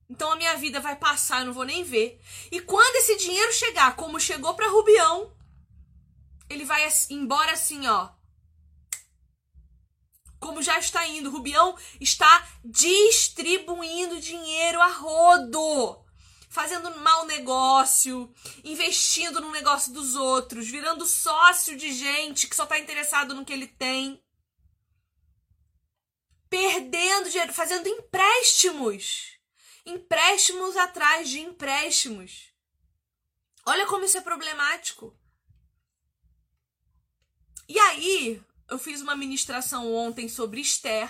Então 0.08 0.32
a 0.32 0.36
minha 0.36 0.56
vida 0.56 0.80
vai 0.80 0.96
passar, 0.96 1.40
eu 1.40 1.46
não 1.46 1.52
vou 1.52 1.64
nem 1.64 1.82
ver. 1.82 2.20
E 2.50 2.60
quando 2.60 2.96
esse 2.96 3.16
dinheiro 3.16 3.52
chegar, 3.52 3.96
como 3.96 4.20
chegou 4.20 4.54
para 4.54 4.68
Rubião, 4.68 5.32
ele 6.48 6.64
vai 6.64 6.86
embora 7.10 7.52
assim, 7.52 7.86
ó. 7.86 8.10
Como 10.38 10.60
já 10.60 10.78
está 10.78 11.06
indo, 11.06 11.30
Rubião 11.30 11.76
está 12.00 12.46
distribuindo 12.64 14.20
dinheiro 14.20 14.80
a 14.82 14.88
rodo, 14.88 16.04
fazendo 16.50 16.98
mau 16.98 17.24
negócio, 17.24 18.30
investindo 18.64 19.40
no 19.40 19.52
negócio 19.52 19.92
dos 19.92 20.16
outros, 20.16 20.68
virando 20.68 21.06
sócio 21.06 21.76
de 21.76 21.92
gente 21.92 22.48
que 22.48 22.56
só 22.56 22.64
está 22.64 22.78
interessado 22.78 23.34
no 23.34 23.44
que 23.44 23.52
ele 23.52 23.68
tem, 23.68 24.22
perdendo 26.50 27.30
dinheiro, 27.30 27.52
fazendo 27.52 27.88
empréstimos 27.88 29.31
empréstimos 29.84 30.76
atrás 30.76 31.28
de 31.28 31.40
empréstimos. 31.40 32.52
Olha 33.66 33.86
como 33.86 34.04
isso 34.04 34.18
é 34.18 34.20
problemático. 34.20 35.16
E 37.68 37.78
aí, 37.78 38.42
eu 38.68 38.78
fiz 38.78 39.00
uma 39.00 39.16
ministração 39.16 39.92
ontem 39.94 40.28
sobre 40.28 40.60
Esther, 40.60 41.08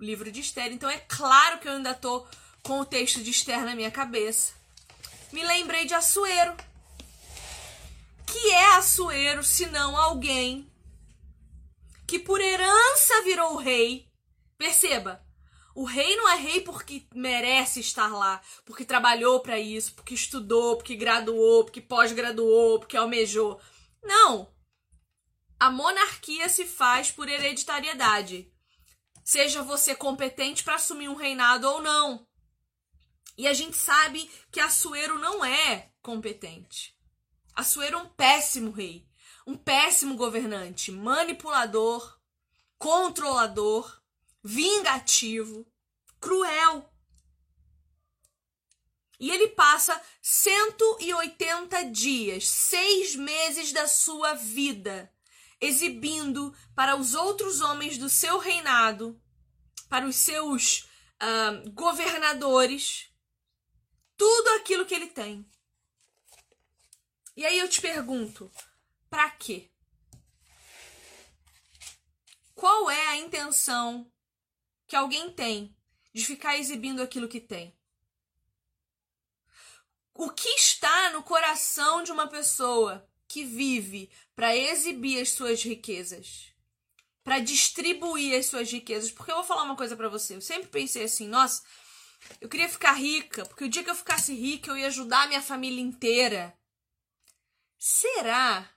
o 0.00 0.04
livro 0.04 0.32
de 0.32 0.40
Esther, 0.40 0.72
então 0.72 0.88
é 0.88 0.98
claro 0.98 1.58
que 1.58 1.68
eu 1.68 1.72
ainda 1.72 1.94
tô 1.94 2.26
com 2.62 2.80
o 2.80 2.86
texto 2.86 3.22
de 3.22 3.30
Esther 3.30 3.64
na 3.64 3.74
minha 3.74 3.90
cabeça. 3.90 4.52
Me 5.32 5.44
lembrei 5.44 5.84
de 5.84 5.94
Assuero. 5.94 6.56
Que 8.26 8.50
é 8.50 8.76
Assuero, 8.76 9.44
se 9.44 9.66
não 9.66 9.96
alguém 9.96 10.70
que 12.12 12.18
por 12.18 12.40
herança 12.40 13.22
virou 13.22 13.56
rei? 13.56 14.06
Perceba, 14.58 15.21
o 15.74 15.84
rei 15.84 16.16
não 16.16 16.28
é 16.28 16.36
rei 16.36 16.60
porque 16.60 17.06
merece 17.14 17.80
estar 17.80 18.08
lá, 18.08 18.40
porque 18.64 18.84
trabalhou 18.84 19.40
para 19.40 19.58
isso, 19.58 19.94
porque 19.94 20.14
estudou, 20.14 20.76
porque 20.76 20.94
graduou, 20.94 21.64
porque 21.64 21.80
pós-graduou, 21.80 22.78
porque 22.78 22.96
almejou. 22.96 23.60
Não. 24.02 24.52
A 25.58 25.70
monarquia 25.70 26.48
se 26.48 26.66
faz 26.66 27.10
por 27.10 27.28
hereditariedade. 27.28 28.52
Seja 29.24 29.62
você 29.62 29.94
competente 29.94 30.64
para 30.64 30.74
assumir 30.74 31.08
um 31.08 31.14
reinado 31.14 31.68
ou 31.68 31.80
não. 31.80 32.26
E 33.38 33.46
a 33.46 33.54
gente 33.54 33.76
sabe 33.76 34.30
que 34.50 34.60
Assuero 34.60 35.18
não 35.18 35.44
é 35.44 35.90
competente. 36.02 36.94
Assuero 37.54 37.98
é 37.98 38.02
um 38.02 38.08
péssimo 38.08 38.72
rei, 38.72 39.06
um 39.46 39.56
péssimo 39.56 40.16
governante, 40.16 40.90
manipulador, 40.90 42.18
controlador 42.78 44.01
vingativo, 44.42 45.66
cruel. 46.20 46.90
E 49.18 49.30
ele 49.30 49.48
passa 49.48 50.00
180 50.20 51.84
dias, 51.90 52.48
seis 52.48 53.14
meses 53.14 53.72
da 53.72 53.86
sua 53.86 54.34
vida, 54.34 55.12
exibindo 55.60 56.52
para 56.74 56.96
os 56.96 57.14
outros 57.14 57.60
homens 57.60 57.96
do 57.96 58.08
seu 58.08 58.38
reinado, 58.38 59.20
para 59.88 60.06
os 60.06 60.16
seus 60.16 60.88
uh, 61.22 61.70
governadores, 61.70 63.10
tudo 64.16 64.48
aquilo 64.56 64.86
que 64.86 64.94
ele 64.94 65.06
tem. 65.08 65.48
E 67.36 67.46
aí 67.46 67.58
eu 67.58 67.68
te 67.68 67.80
pergunto, 67.80 68.50
para 69.08 69.30
quê? 69.30 69.70
Qual 72.54 72.90
é 72.90 73.06
a 73.06 73.16
intenção 73.16 74.11
que 74.92 74.96
alguém 74.96 75.30
tem 75.30 75.74
de 76.12 76.22
ficar 76.22 76.58
exibindo 76.58 77.00
aquilo 77.00 77.26
que 77.26 77.40
tem. 77.40 77.74
O 80.12 80.28
que 80.28 80.50
está 80.50 81.08
no 81.12 81.22
coração 81.22 82.02
de 82.02 82.12
uma 82.12 82.26
pessoa 82.26 83.08
que 83.26 83.42
vive 83.42 84.10
para 84.36 84.54
exibir 84.54 85.18
as 85.22 85.30
suas 85.30 85.62
riquezas? 85.62 86.52
Para 87.24 87.38
distribuir 87.38 88.38
as 88.38 88.44
suas 88.44 88.70
riquezas? 88.70 89.10
Porque 89.10 89.30
eu 89.30 89.36
vou 89.36 89.44
falar 89.44 89.62
uma 89.62 89.76
coisa 89.76 89.96
para 89.96 90.10
você. 90.10 90.36
Eu 90.36 90.42
sempre 90.42 90.68
pensei 90.68 91.04
assim, 91.04 91.26
nossa, 91.26 91.62
eu 92.38 92.46
queria 92.46 92.68
ficar 92.68 92.92
rica, 92.92 93.46
porque 93.46 93.64
o 93.64 93.70
dia 93.70 93.82
que 93.82 93.88
eu 93.88 93.94
ficasse 93.94 94.34
rica 94.34 94.72
eu 94.72 94.76
ia 94.76 94.88
ajudar 94.88 95.22
a 95.22 95.26
minha 95.26 95.40
família 95.40 95.80
inteira. 95.80 96.54
Será 97.78 98.70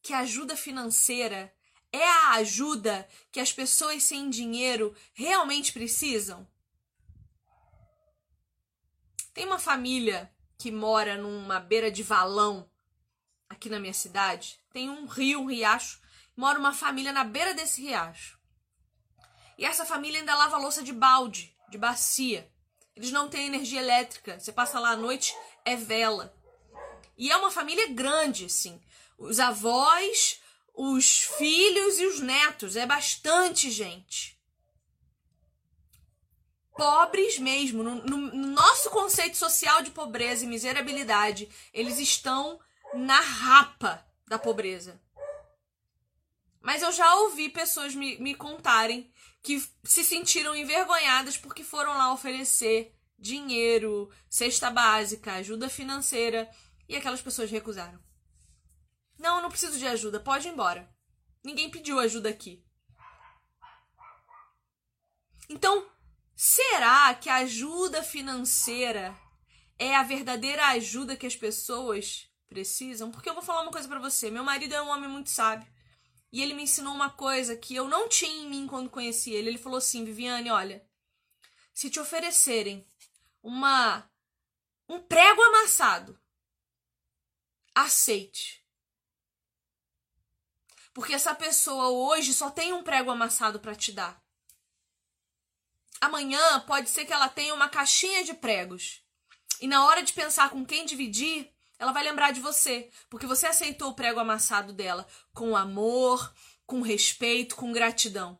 que 0.00 0.12
a 0.12 0.20
ajuda 0.20 0.56
financeira 0.56 1.52
é 1.92 2.04
a 2.04 2.30
ajuda 2.34 3.08
que 3.32 3.40
as 3.40 3.52
pessoas 3.52 4.02
sem 4.02 4.30
dinheiro 4.30 4.94
realmente 5.12 5.72
precisam? 5.72 6.46
Tem 9.32 9.46
uma 9.46 9.58
família 9.58 10.32
que 10.58 10.70
mora 10.70 11.16
numa 11.16 11.58
beira 11.58 11.90
de 11.90 12.02
valão 12.02 12.68
aqui 13.48 13.68
na 13.68 13.80
minha 13.80 13.94
cidade. 13.94 14.60
Tem 14.72 14.88
um 14.88 15.06
rio, 15.06 15.40
um 15.40 15.46
riacho. 15.46 16.00
Mora 16.36 16.58
uma 16.58 16.72
família 16.72 17.12
na 17.12 17.24
beira 17.24 17.54
desse 17.54 17.80
riacho. 17.80 18.38
E 19.58 19.64
essa 19.64 19.84
família 19.84 20.20
ainda 20.20 20.34
lava 20.34 20.56
louça 20.56 20.82
de 20.82 20.92
balde, 20.92 21.54
de 21.68 21.76
bacia. 21.76 22.50
Eles 22.94 23.10
não 23.10 23.28
têm 23.28 23.46
energia 23.46 23.80
elétrica. 23.80 24.38
Você 24.38 24.52
passa 24.52 24.78
lá 24.78 24.90
à 24.90 24.96
noite, 24.96 25.34
é 25.64 25.76
vela. 25.76 26.34
E 27.16 27.30
é 27.30 27.36
uma 27.36 27.50
família 27.50 27.88
grande, 27.88 28.46
assim. 28.46 28.80
Os 29.18 29.38
avós, 29.38 30.40
os 30.82 31.20
filhos 31.36 31.98
e 31.98 32.06
os 32.06 32.20
netos. 32.20 32.74
É 32.74 32.86
bastante 32.86 33.70
gente. 33.70 34.40
Pobres 36.74 37.38
mesmo. 37.38 37.82
No, 37.82 37.96
no, 37.96 38.16
no 38.16 38.46
nosso 38.46 38.88
conceito 38.88 39.36
social 39.36 39.82
de 39.82 39.90
pobreza 39.90 40.42
e 40.42 40.48
miserabilidade, 40.48 41.50
eles 41.74 41.98
estão 41.98 42.58
na 42.94 43.20
rapa 43.20 44.02
da 44.26 44.38
pobreza. 44.38 44.98
Mas 46.62 46.80
eu 46.80 46.90
já 46.92 47.14
ouvi 47.16 47.50
pessoas 47.50 47.94
me, 47.94 48.18
me 48.18 48.34
contarem 48.34 49.12
que 49.42 49.62
se 49.84 50.02
sentiram 50.02 50.56
envergonhadas 50.56 51.36
porque 51.36 51.62
foram 51.62 51.92
lá 51.98 52.10
oferecer 52.10 52.94
dinheiro, 53.18 54.10
cesta 54.30 54.70
básica, 54.70 55.34
ajuda 55.34 55.68
financeira 55.68 56.50
e 56.88 56.96
aquelas 56.96 57.20
pessoas 57.20 57.50
recusaram. 57.50 58.00
Não, 59.20 59.36
eu 59.36 59.42
não 59.42 59.50
preciso 59.50 59.78
de 59.78 59.86
ajuda, 59.86 60.18
pode 60.18 60.48
ir 60.48 60.50
embora. 60.50 60.90
Ninguém 61.44 61.70
pediu 61.70 62.00
ajuda 62.00 62.30
aqui. 62.30 62.64
Então, 65.46 65.86
será 66.34 67.14
que 67.14 67.28
a 67.28 67.36
ajuda 67.36 68.02
financeira 68.02 69.14
é 69.78 69.94
a 69.94 70.02
verdadeira 70.02 70.68
ajuda 70.68 71.16
que 71.16 71.26
as 71.26 71.36
pessoas 71.36 72.30
precisam? 72.48 73.10
Porque 73.10 73.28
eu 73.28 73.34
vou 73.34 73.42
falar 73.42 73.60
uma 73.60 73.70
coisa 73.70 73.86
para 73.86 74.00
você. 74.00 74.30
Meu 74.30 74.42
marido 74.42 74.74
é 74.74 74.80
um 74.80 74.88
homem 74.88 75.10
muito 75.10 75.28
sábio. 75.28 75.70
E 76.32 76.40
ele 76.40 76.54
me 76.54 76.62
ensinou 76.62 76.94
uma 76.94 77.10
coisa 77.10 77.54
que 77.54 77.74
eu 77.74 77.86
não 77.86 78.08
tinha 78.08 78.42
em 78.44 78.48
mim 78.48 78.66
quando 78.66 78.88
conheci 78.88 79.32
ele. 79.32 79.50
Ele 79.50 79.58
falou 79.58 79.78
assim: 79.78 80.02
Viviane, 80.02 80.50
olha, 80.50 80.82
se 81.74 81.90
te 81.90 82.00
oferecerem 82.00 82.86
uma 83.42 84.10
um 84.88 84.98
prego 84.98 85.42
amassado, 85.42 86.18
aceite. 87.74 88.59
Porque 90.92 91.14
essa 91.14 91.34
pessoa 91.34 91.88
hoje 91.88 92.34
só 92.34 92.50
tem 92.50 92.72
um 92.72 92.82
prego 92.82 93.10
amassado 93.10 93.60
para 93.60 93.74
te 93.74 93.92
dar. 93.92 94.20
Amanhã 96.00 96.60
pode 96.60 96.88
ser 96.88 97.04
que 97.04 97.12
ela 97.12 97.28
tenha 97.28 97.54
uma 97.54 97.68
caixinha 97.68 98.24
de 98.24 98.34
pregos. 98.34 99.02
E 99.60 99.66
na 99.66 99.84
hora 99.84 100.02
de 100.02 100.12
pensar 100.12 100.50
com 100.50 100.64
quem 100.64 100.86
dividir, 100.86 101.52
ela 101.78 101.92
vai 101.92 102.02
lembrar 102.02 102.30
de 102.32 102.40
você, 102.40 102.90
porque 103.08 103.26
você 103.26 103.46
aceitou 103.46 103.90
o 103.90 103.94
prego 103.94 104.20
amassado 104.20 104.72
dela 104.72 105.06
com 105.34 105.56
amor, 105.56 106.34
com 106.66 106.80
respeito, 106.80 107.56
com 107.56 107.72
gratidão. 107.72 108.38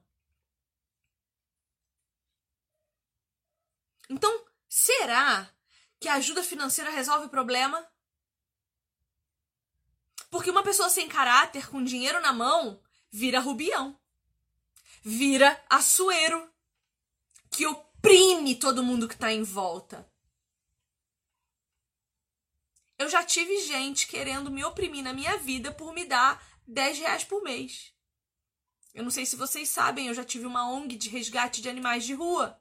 Então, 4.08 4.44
será 4.68 5.48
que 6.00 6.08
a 6.08 6.14
ajuda 6.14 6.42
financeira 6.42 6.90
resolve 6.90 7.26
o 7.26 7.30
problema? 7.30 7.86
Porque 10.40 10.50
uma 10.50 10.62
pessoa 10.62 10.88
sem 10.88 11.07
caráter, 11.07 11.68
com 11.68 11.85
dinheiro 11.85 12.18
na 12.22 12.33
mão, 12.33 12.81
vira 13.11 13.40
rubião. 13.40 13.94
Vira 15.03 15.62
açoeiro. 15.68 16.50
Que 17.50 17.66
oprime 17.66 18.55
todo 18.55 18.83
mundo 18.83 19.07
que 19.07 19.18
tá 19.18 19.31
em 19.31 19.42
volta. 19.42 20.11
Eu 22.96 23.11
já 23.11 23.22
tive 23.22 23.55
gente 23.66 24.09
querendo 24.09 24.50
me 24.50 24.64
oprimir 24.64 25.05
na 25.05 25.12
minha 25.12 25.37
vida 25.37 25.70
por 25.72 25.92
me 25.92 26.07
dar 26.07 26.42
10 26.66 27.00
reais 27.00 27.22
por 27.22 27.42
mês. 27.42 27.92
Eu 28.94 29.05
não 29.05 29.11
sei 29.11 29.26
se 29.26 29.37
vocês 29.37 29.68
sabem, 29.68 30.07
eu 30.07 30.14
já 30.14 30.24
tive 30.24 30.46
uma 30.46 30.66
ONG 30.72 30.96
de 30.96 31.11
resgate 31.11 31.61
de 31.61 31.68
animais 31.68 32.03
de 32.03 32.14
rua. 32.14 32.59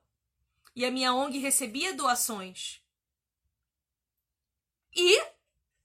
E 0.75 0.83
a 0.83 0.91
minha 0.91 1.13
ONG 1.13 1.37
recebia 1.37 1.93
doações. 1.93 2.81
E 4.93 5.38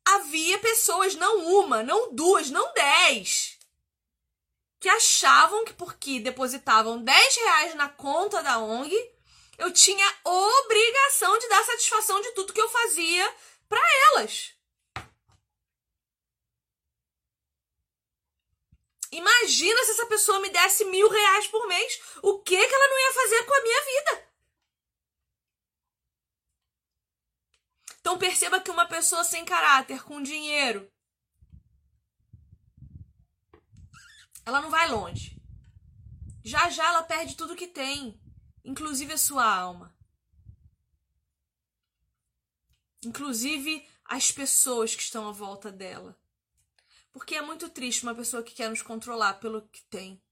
havia 0.04 0.58
pessoas, 0.58 1.14
não 1.14 1.46
uma, 1.60 1.82
não 1.82 2.14
duas, 2.14 2.50
não 2.50 2.72
dez, 2.74 3.58
que 4.80 4.88
achavam 4.88 5.64
que 5.64 5.72
porque 5.72 6.20
depositavam 6.20 7.02
10 7.02 7.36
reais 7.36 7.74
na 7.74 7.88
conta 7.88 8.42
da 8.42 8.58
ONG, 8.58 8.94
eu 9.56 9.72
tinha 9.72 10.18
obrigação 10.24 11.38
de 11.38 11.48
dar 11.48 11.64
satisfação 11.64 12.20
de 12.20 12.32
tudo 12.32 12.52
que 12.52 12.60
eu 12.60 12.68
fazia 12.68 13.34
para 13.68 13.80
elas. 14.10 14.52
Imagina 19.10 19.84
se 19.84 19.92
essa 19.92 20.06
pessoa 20.06 20.40
me 20.40 20.50
desse 20.50 20.84
mil 20.86 21.08
reais 21.08 21.46
por 21.46 21.66
mês. 21.68 22.00
O 22.20 22.40
que, 22.40 22.56
que 22.56 22.74
ela 22.74 22.88
não 22.88 22.98
ia 22.98 23.12
fazer 23.12 23.44
com 23.44 23.54
a 23.54 23.62
minha 23.62 23.80
vida? 23.84 24.33
Então 28.04 28.18
perceba 28.18 28.60
que 28.60 28.70
uma 28.70 28.84
pessoa 28.84 29.24
sem 29.24 29.46
caráter, 29.46 30.04
com 30.04 30.22
dinheiro, 30.22 30.92
ela 34.44 34.60
não 34.60 34.68
vai 34.68 34.90
longe. 34.90 35.42
Já 36.44 36.68
já 36.68 36.86
ela 36.86 37.02
perde 37.02 37.34
tudo 37.34 37.56
que 37.56 37.66
tem, 37.66 38.20
inclusive 38.62 39.14
a 39.14 39.16
sua 39.16 39.50
alma. 39.50 39.96
Inclusive 43.02 43.88
as 44.04 44.30
pessoas 44.30 44.94
que 44.94 45.02
estão 45.02 45.26
à 45.26 45.32
volta 45.32 45.72
dela. 45.72 46.14
Porque 47.10 47.34
é 47.34 47.40
muito 47.40 47.70
triste 47.70 48.02
uma 48.02 48.14
pessoa 48.14 48.42
que 48.42 48.52
quer 48.52 48.68
nos 48.68 48.82
controlar 48.82 49.40
pelo 49.40 49.66
que 49.68 49.82
tem. 49.84 50.22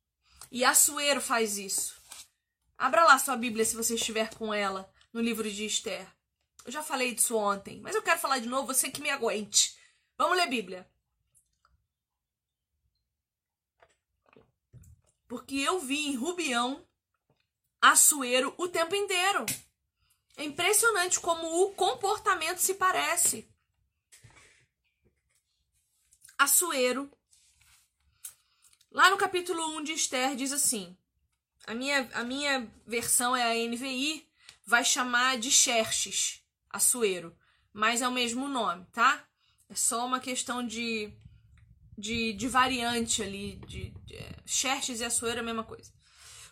E 0.50 0.62
Assuero 0.62 1.22
faz 1.22 1.56
isso. 1.56 1.96
Abra 2.76 3.02
lá 3.04 3.18
sua 3.18 3.35
Bíblia 3.35 3.64
se 3.64 3.74
você 3.74 3.94
estiver 3.94 4.35
com 4.35 4.52
ela 4.52 4.92
no 5.11 5.22
livro 5.22 5.50
de 5.50 5.64
Esther. 5.64 6.06
Eu 6.64 6.72
já 6.72 6.83
falei 6.83 7.14
disso 7.14 7.37
ontem, 7.37 7.81
mas 7.81 7.94
eu 7.94 8.03
quero 8.03 8.20
falar 8.20 8.38
de 8.38 8.48
novo, 8.48 8.72
você 8.72 8.90
que 8.90 9.03
me 9.03 9.11
aguente. 9.11 9.77
Vamos 10.16 10.37
ler 10.37 10.48
Bíblia. 10.48 10.88
Porque 15.27 15.57
eu 15.57 15.81
vi 15.81 16.07
em 16.07 16.14
Rubião 16.14 16.87
Assuero 17.83 18.55
o 18.57 18.68
tempo 18.68 18.94
inteiro. 18.94 19.44
É 20.37 20.44
impressionante 20.44 21.18
como 21.18 21.64
o 21.64 21.75
comportamento 21.75 22.59
se 22.59 22.75
parece. 22.75 23.51
Assuero. 26.38 27.11
Lá 28.88 29.11
no 29.11 29.16
capítulo 29.16 29.79
1 29.79 29.83
de 29.83 29.92
Esther 29.94 30.37
diz 30.37 30.53
assim: 30.53 30.96
a 31.66 31.75
minha, 31.75 32.09
a 32.14 32.22
minha 32.22 32.72
versão 32.87 33.35
é 33.35 33.42
a 33.42 33.68
NVI, 33.68 34.31
vai 34.64 34.85
chamar 34.85 35.38
de 35.38 35.51
Xerxes, 35.51 36.40
Assuero, 36.72 37.37
mas 37.72 38.02
é 38.02 38.08
o 38.08 38.12
mesmo 38.12 38.48
nome, 38.48 38.87
tá? 38.92 39.24
É 39.68 39.74
só 39.74 40.06
uma 40.06 40.20
questão 40.20 40.66
de, 40.66 41.12
de, 41.96 42.32
de 42.32 42.48
variante 42.48 43.22
ali. 43.22 43.56
De, 43.66 43.90
de, 43.90 44.16
é, 44.16 44.37
Xerxes 44.46 45.00
e 45.00 45.04
Assuero 45.04 45.38
é 45.38 45.40
a 45.40 45.44
mesma 45.44 45.64
coisa. 45.64 45.92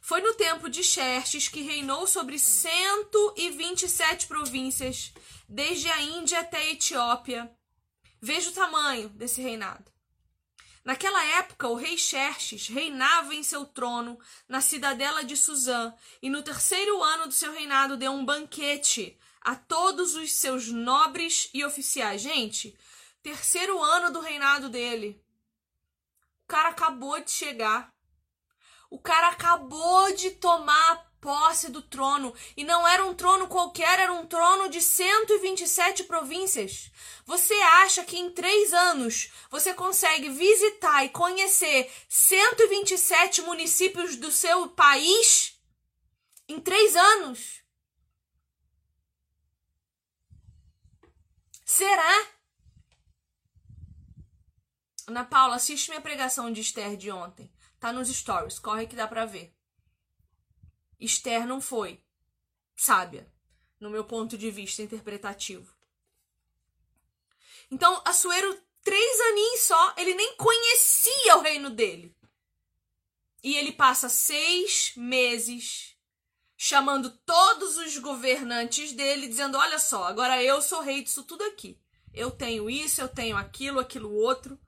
Foi 0.03 0.21
no 0.21 0.35
tempo 0.35 0.69
de 0.69 0.83
Xerxes 0.83 1.49
que 1.49 1.63
reinou 1.63 2.07
sobre 2.07 2.39
127 2.39 4.27
províncias, 4.27 5.13
desde 5.49 5.89
a 5.89 6.01
Índia 6.01 6.41
até 6.41 6.59
a 6.59 6.71
Etiópia 6.71 7.51
Veja 8.23 8.51
o 8.51 8.53
tamanho 8.53 9.09
desse 9.11 9.41
reinado. 9.41 9.91
Naquela 10.85 11.25
época, 11.39 11.69
o 11.69 11.75
rei 11.75 11.97
Xerxes 11.97 12.69
reinava 12.69 13.35
em 13.35 13.43
seu 13.43 13.65
trono 13.65 14.19
na 14.47 14.61
cidadela 14.61 15.25
de 15.25 15.37
Suzã, 15.37 15.95
e 16.21 16.29
no 16.29 16.43
terceiro 16.43 17.03
ano 17.03 17.27
do 17.27 17.33
seu 17.33 17.53
reinado 17.53 17.97
deu 17.97 18.13
um 18.13 18.25
banquete 18.25 19.19
a 19.41 19.55
todos 19.55 20.15
os 20.15 20.33
seus 20.33 20.69
nobres 20.69 21.51
e 21.55 21.65
oficiais. 21.65 22.21
Gente, 22.21 22.77
terceiro 23.23 23.83
ano 23.83 24.13
do 24.13 24.21
reinado 24.21 24.69
dele. 24.69 25.23
O 26.45 26.49
cara 26.49 26.71
acabou 26.71 27.21
de 27.21 27.31
chegar. 27.31 27.93
O 28.91 28.99
cara 28.99 29.29
acabou 29.29 30.13
de 30.15 30.33
tomar 30.33 31.11
posse 31.21 31.71
do 31.71 31.83
trono. 31.83 32.35
E 32.57 32.65
não 32.65 32.87
era 32.89 33.05
um 33.05 33.15
trono 33.15 33.47
qualquer, 33.47 34.01
era 34.01 34.13
um 34.13 34.27
trono 34.27 34.69
de 34.69 34.81
127 34.81 36.05
províncias. 36.05 36.91
Você 37.25 37.55
acha 37.55 38.05
que 38.05 38.19
em 38.19 38.31
três 38.31 38.73
anos 38.73 39.31
você 39.51 39.75
consegue 39.75 40.31
visitar 40.31 41.05
e 41.05 41.11
conhecer 41.11 41.91
127 42.09 43.43
municípios 43.43 44.17
do 44.17 44.33
seu 44.33 44.69
país? 44.69 45.55
Em 46.49 46.59
três 46.59 46.97
anos? 46.97 47.61
Será? 51.73 52.29
Ana 55.07 55.25
Paula, 55.25 55.55
assiste 55.55 55.89
minha 55.89 56.01
pregação 56.01 56.53
de 56.53 56.61
Esther 56.61 56.97
de 56.97 57.13
ontem. 57.13 57.51
Tá 57.79 57.93
nos 57.93 58.09
stories, 58.09 58.59
corre 58.59 58.89
que 58.89 58.97
dá 58.97 59.07
pra 59.07 59.25
ver. 59.25 59.55
Esther 60.99 61.47
não 61.47 61.61
foi 61.61 62.03
sábia, 62.75 63.33
no 63.79 63.89
meu 63.89 64.05
ponto 64.05 64.37
de 64.37 64.51
vista 64.51 64.83
interpretativo. 64.83 65.73
Então, 67.71 68.03
Assuero, 68.05 68.61
três 68.83 69.21
aninhos 69.21 69.61
só, 69.61 69.95
ele 69.97 70.15
nem 70.15 70.37
conhecia 70.37 71.37
o 71.37 71.41
reino 71.41 71.71
dele. 71.71 72.17
E 73.45 73.57
ele 73.57 73.71
passa 73.71 74.09
seis 74.09 74.93
meses 74.97 75.90
chamando 76.63 77.09
todos 77.25 77.79
os 77.79 77.97
governantes 77.97 78.93
dele, 78.93 79.27
dizendo: 79.27 79.57
Olha 79.57 79.79
só, 79.79 80.05
agora 80.05 80.43
eu 80.45 80.61
sou 80.61 80.83
rei 80.83 81.03
disso 81.03 81.23
tudo 81.23 81.43
aqui. 81.45 81.81
Eu 82.13 82.31
tenho 82.31 82.69
isso, 82.69 83.01
eu 83.01 83.09
tenho 83.09 83.35
aquilo, 83.35 83.81
aquilo 83.81 84.13
outro. 84.13 84.61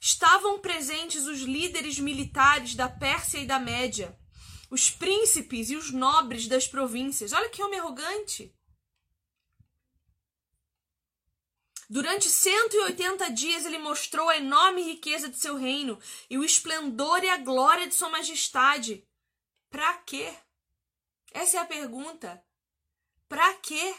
Estavam 0.00 0.60
presentes 0.60 1.26
os 1.26 1.40
líderes 1.40 1.98
militares 1.98 2.76
da 2.76 2.88
Pérsia 2.88 3.38
e 3.38 3.46
da 3.46 3.58
Média 3.58 4.16
os 4.70 4.90
príncipes 4.90 5.70
e 5.70 5.76
os 5.76 5.90
nobres 5.90 6.48
das 6.48 6.66
províncias. 6.66 7.32
Olha 7.32 7.48
que 7.48 7.62
homem 7.62 7.78
arrogante. 7.78 8.52
Durante 11.88 12.28
180 12.28 13.30
dias 13.30 13.64
ele 13.64 13.78
mostrou 13.78 14.28
a 14.28 14.36
enorme 14.36 14.82
riqueza 14.82 15.28
de 15.28 15.38
seu 15.38 15.56
reino 15.56 15.98
e 16.28 16.36
o 16.36 16.42
esplendor 16.42 17.22
e 17.22 17.28
a 17.28 17.36
glória 17.36 17.86
de 17.86 17.94
sua 17.94 18.08
majestade. 18.08 19.05
Para 19.76 19.92
quê? 20.06 20.34
Essa 21.32 21.58
é 21.58 21.60
a 21.60 21.66
pergunta. 21.66 22.42
Para 23.28 23.52
quê? 23.56 23.94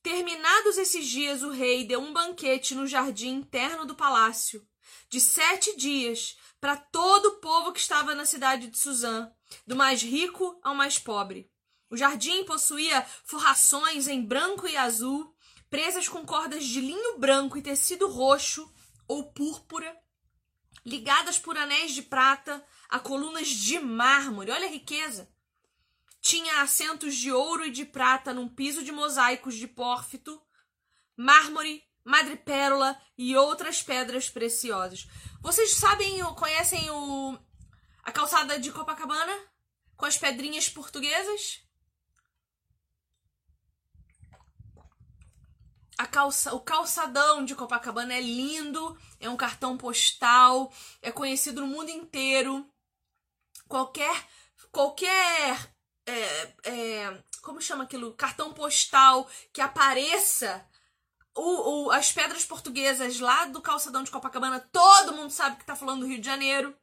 Terminados 0.00 0.78
esses 0.78 1.04
dias, 1.04 1.42
o 1.42 1.50
rei 1.50 1.84
deu 1.84 1.98
um 1.98 2.12
banquete 2.12 2.76
no 2.76 2.86
jardim 2.86 3.30
interno 3.30 3.84
do 3.84 3.96
palácio, 3.96 4.64
de 5.08 5.20
sete 5.20 5.76
dias, 5.76 6.38
para 6.60 6.76
todo 6.76 7.26
o 7.26 7.40
povo 7.40 7.72
que 7.72 7.80
estava 7.80 8.14
na 8.14 8.24
cidade 8.24 8.68
de 8.68 8.78
Suzã, 8.78 9.32
do 9.66 9.74
mais 9.74 10.00
rico 10.00 10.56
ao 10.62 10.76
mais 10.76 10.96
pobre. 10.96 11.50
O 11.90 11.96
jardim 11.96 12.44
possuía 12.44 13.04
forrações 13.24 14.06
em 14.06 14.24
branco 14.24 14.68
e 14.68 14.76
azul, 14.76 15.34
presas 15.68 16.06
com 16.06 16.24
cordas 16.24 16.64
de 16.64 16.80
linho 16.80 17.18
branco 17.18 17.58
e 17.58 17.62
tecido 17.62 18.08
roxo 18.08 18.72
ou 19.08 19.32
púrpura, 19.32 20.03
ligadas 20.84 21.38
por 21.38 21.56
anéis 21.56 21.92
de 21.92 22.02
prata 22.02 22.64
a 22.88 22.98
colunas 22.98 23.48
de 23.48 23.78
mármore. 23.78 24.50
Olha 24.50 24.66
a 24.66 24.70
riqueza! 24.70 25.32
Tinha 26.20 26.62
assentos 26.62 27.14
de 27.16 27.32
ouro 27.32 27.66
e 27.66 27.70
de 27.70 27.84
prata 27.84 28.32
num 28.32 28.48
piso 28.48 28.82
de 28.82 28.92
mosaicos 28.92 29.54
de 29.54 29.68
pórfito, 29.68 30.40
mármore, 31.16 31.82
madrepérola 32.04 32.98
e 33.16 33.36
outras 33.36 33.82
pedras 33.82 34.28
preciosas. 34.28 35.06
Vocês 35.40 35.74
sabem, 35.74 36.22
conhecem 36.34 36.90
o 36.90 37.38
a 38.02 38.12
calçada 38.12 38.58
de 38.58 38.70
Copacabana 38.70 39.34
com 39.96 40.04
as 40.04 40.18
pedrinhas 40.18 40.68
portuguesas? 40.68 41.63
Calça, 45.96 46.54
o 46.54 46.60
calçadão 46.60 47.44
de 47.44 47.54
Copacabana 47.54 48.14
é 48.14 48.20
lindo, 48.20 48.98
é 49.20 49.28
um 49.28 49.36
cartão 49.36 49.76
postal, 49.76 50.72
é 51.00 51.12
conhecido 51.12 51.60
no 51.60 51.68
mundo 51.68 51.90
inteiro. 51.90 52.68
Qualquer 53.68 54.28
qualquer 54.72 55.72
é, 56.06 56.54
é, 56.64 57.22
como 57.42 57.60
chama 57.60 57.84
aquilo? 57.84 58.14
Cartão 58.14 58.52
postal 58.52 59.28
que 59.52 59.60
apareça 59.60 60.66
o, 61.34 61.86
o, 61.86 61.90
as 61.90 62.12
pedras 62.12 62.44
portuguesas 62.44 63.20
lá 63.20 63.46
do 63.46 63.60
calçadão 63.60 64.02
de 64.02 64.10
Copacabana, 64.10 64.60
todo 64.72 65.14
mundo 65.14 65.30
sabe 65.30 65.56
que 65.56 65.64
tá 65.64 65.76
falando 65.76 66.00
do 66.00 66.06
Rio 66.06 66.20
de 66.20 66.26
Janeiro. 66.26 66.76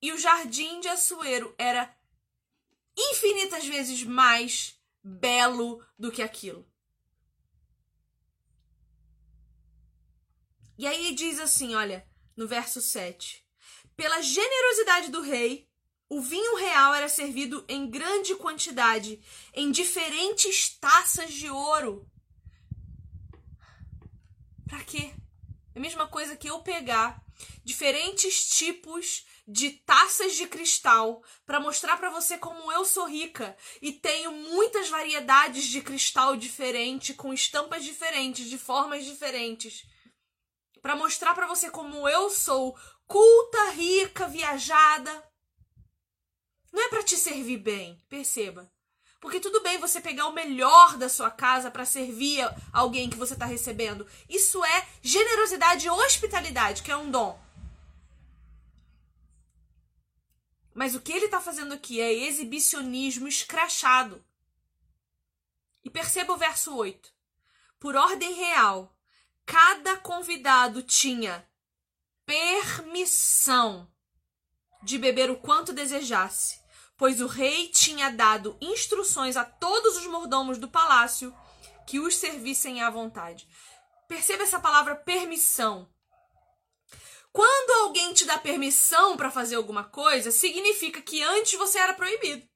e 0.00 0.12
o 0.12 0.18
jardim 0.18 0.80
de 0.80 0.88
Assuero 0.88 1.54
era 1.58 1.92
infinitas 2.96 3.66
vezes 3.66 4.04
mais 4.04 4.75
belo 5.06 5.80
do 5.96 6.10
que 6.10 6.20
aquilo. 6.20 6.68
E 10.76 10.84
aí 10.84 11.14
diz 11.14 11.38
assim, 11.38 11.76
olha, 11.76 12.04
no 12.36 12.48
verso 12.48 12.80
7. 12.80 13.46
Pela 13.96 14.20
generosidade 14.20 15.10
do 15.10 15.22
rei, 15.22 15.70
o 16.08 16.20
vinho 16.20 16.56
real 16.56 16.92
era 16.92 17.08
servido 17.08 17.64
em 17.68 17.88
grande 17.88 18.34
quantidade, 18.34 19.20
em 19.54 19.70
diferentes 19.70 20.76
taças 20.76 21.32
de 21.32 21.48
ouro. 21.48 22.10
Para 24.68 24.82
quê? 24.82 25.14
É 25.72 25.78
a 25.78 25.80
mesma 25.80 26.08
coisa 26.08 26.36
que 26.36 26.50
eu 26.50 26.60
pegar 26.62 27.24
diferentes 27.64 28.48
tipos 28.48 29.24
de 29.46 29.70
taças 29.70 30.34
de 30.34 30.46
cristal 30.46 31.22
para 31.44 31.60
mostrar 31.60 31.96
para 31.96 32.10
você 32.10 32.36
como 32.36 32.72
eu 32.72 32.84
sou 32.84 33.06
rica 33.06 33.56
e 33.80 33.92
tenho 33.92 34.32
muitas 34.32 34.88
variedades 34.88 35.64
de 35.64 35.80
cristal 35.80 36.36
diferente 36.36 37.14
com 37.14 37.32
estampas 37.32 37.84
diferentes, 37.84 38.48
de 38.48 38.58
formas 38.58 39.04
diferentes 39.04 39.86
para 40.86 40.94
mostrar 40.94 41.34
para 41.34 41.48
você 41.48 41.68
como 41.68 42.08
eu 42.08 42.30
sou 42.30 42.78
culta, 43.08 43.70
rica, 43.70 44.28
viajada. 44.28 45.24
Não 46.72 46.80
é 46.80 46.88
para 46.88 47.02
te 47.02 47.16
servir 47.16 47.58
bem, 47.58 48.00
perceba. 48.08 48.70
Porque 49.20 49.40
tudo 49.40 49.60
bem 49.62 49.78
você 49.78 50.00
pegar 50.00 50.28
o 50.28 50.32
melhor 50.32 50.96
da 50.96 51.08
sua 51.08 51.28
casa 51.28 51.72
para 51.72 51.84
servir 51.84 52.48
alguém 52.72 53.10
que 53.10 53.16
você 53.16 53.32
está 53.32 53.46
recebendo. 53.46 54.06
Isso 54.28 54.64
é 54.64 54.86
generosidade 55.02 55.88
e 55.88 55.90
hospitalidade, 55.90 56.84
que 56.84 56.92
é 56.92 56.96
um 56.96 57.10
dom. 57.10 57.36
Mas 60.76 60.94
o 60.94 61.00
que 61.00 61.10
ele 61.10 61.24
está 61.24 61.40
fazendo 61.40 61.72
aqui 61.72 62.02
é 62.02 62.12
exibicionismo 62.12 63.26
escrachado. 63.26 64.22
E 65.82 65.88
perceba 65.88 66.34
o 66.34 66.36
verso 66.36 66.76
8. 66.76 67.10
Por 67.80 67.96
ordem 67.96 68.34
real, 68.34 68.94
cada 69.46 69.96
convidado 69.96 70.82
tinha 70.82 71.48
permissão 72.26 73.90
de 74.82 74.98
beber 74.98 75.30
o 75.30 75.36
quanto 75.36 75.72
desejasse, 75.72 76.60
pois 76.94 77.22
o 77.22 77.26
rei 77.26 77.68
tinha 77.68 78.10
dado 78.10 78.54
instruções 78.60 79.34
a 79.34 79.46
todos 79.46 79.96
os 79.96 80.06
mordomos 80.06 80.58
do 80.58 80.68
palácio 80.68 81.34
que 81.86 81.98
os 81.98 82.16
servissem 82.16 82.82
à 82.82 82.90
vontade. 82.90 83.48
Perceba 84.06 84.42
essa 84.42 84.60
palavra 84.60 84.94
permissão. 84.94 85.88
Quando 87.36 87.82
alguém 87.82 88.14
te 88.14 88.24
dá 88.24 88.38
permissão 88.38 89.14
para 89.14 89.30
fazer 89.30 89.56
alguma 89.56 89.84
coisa, 89.84 90.30
significa 90.30 91.02
que 91.02 91.22
antes 91.22 91.52
você 91.58 91.78
era 91.78 91.92
proibido. 91.92 92.48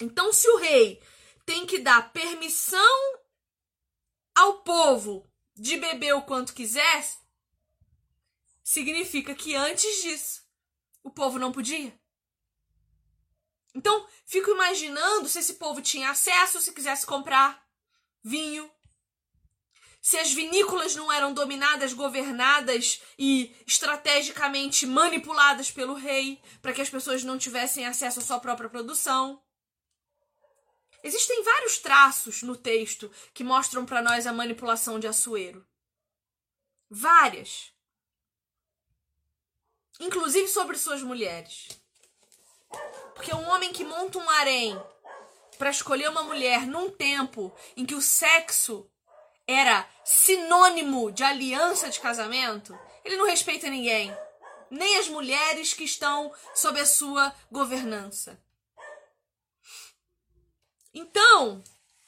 Então, 0.00 0.32
se 0.32 0.48
o 0.48 0.56
rei 0.56 1.00
tem 1.46 1.64
que 1.64 1.78
dar 1.78 2.12
permissão 2.12 3.20
ao 4.34 4.64
povo 4.64 5.24
de 5.54 5.76
beber 5.76 6.16
o 6.16 6.22
quanto 6.22 6.52
quiser, 6.52 7.08
significa 8.64 9.32
que 9.32 9.54
antes 9.54 10.02
disso 10.02 10.42
o 11.00 11.12
povo 11.12 11.38
não 11.38 11.52
podia. 11.52 11.96
Então, 13.72 14.08
fico 14.26 14.50
imaginando 14.50 15.28
se 15.28 15.38
esse 15.38 15.54
povo 15.54 15.80
tinha 15.80 16.10
acesso, 16.10 16.60
se 16.60 16.74
quisesse 16.74 17.06
comprar 17.06 17.64
vinho, 18.20 18.68
se 20.02 20.18
as 20.18 20.32
vinícolas 20.32 20.96
não 20.96 21.12
eram 21.12 21.32
dominadas, 21.32 21.92
governadas 21.92 23.00
e 23.16 23.54
estrategicamente 23.64 24.84
manipuladas 24.84 25.70
pelo 25.70 25.94
rei, 25.94 26.42
para 26.60 26.72
que 26.72 26.80
as 26.80 26.90
pessoas 26.90 27.22
não 27.22 27.38
tivessem 27.38 27.86
acesso 27.86 28.18
à 28.18 28.22
sua 28.22 28.40
própria 28.40 28.68
produção. 28.68 29.40
Existem 31.04 31.44
vários 31.44 31.78
traços 31.78 32.42
no 32.42 32.56
texto 32.56 33.08
que 33.32 33.44
mostram 33.44 33.86
para 33.86 34.02
nós 34.02 34.26
a 34.26 34.32
manipulação 34.32 34.98
de 34.98 35.06
Assuero. 35.06 35.64
Várias. 36.90 37.72
Inclusive 40.00 40.48
sobre 40.48 40.76
suas 40.76 41.00
mulheres. 41.00 41.68
Porque 43.14 43.32
um 43.32 43.48
homem 43.50 43.72
que 43.72 43.84
monta 43.84 44.18
um 44.18 44.28
harém 44.30 44.76
para 45.58 45.70
escolher 45.70 46.10
uma 46.10 46.24
mulher 46.24 46.66
num 46.66 46.90
tempo 46.90 47.54
em 47.76 47.86
que 47.86 47.94
o 47.94 48.02
sexo 48.02 48.91
era 49.46 49.88
sinônimo 50.04 51.10
de 51.10 51.24
aliança 51.24 51.90
de 51.90 52.00
casamento, 52.00 52.78
ele 53.04 53.16
não 53.16 53.26
respeita 53.26 53.68
ninguém, 53.68 54.16
nem 54.70 54.98
as 54.98 55.08
mulheres 55.08 55.74
que 55.74 55.84
estão 55.84 56.32
sob 56.54 56.80
a 56.80 56.86
sua 56.86 57.34
governança. 57.50 58.42
Então, 60.94 61.62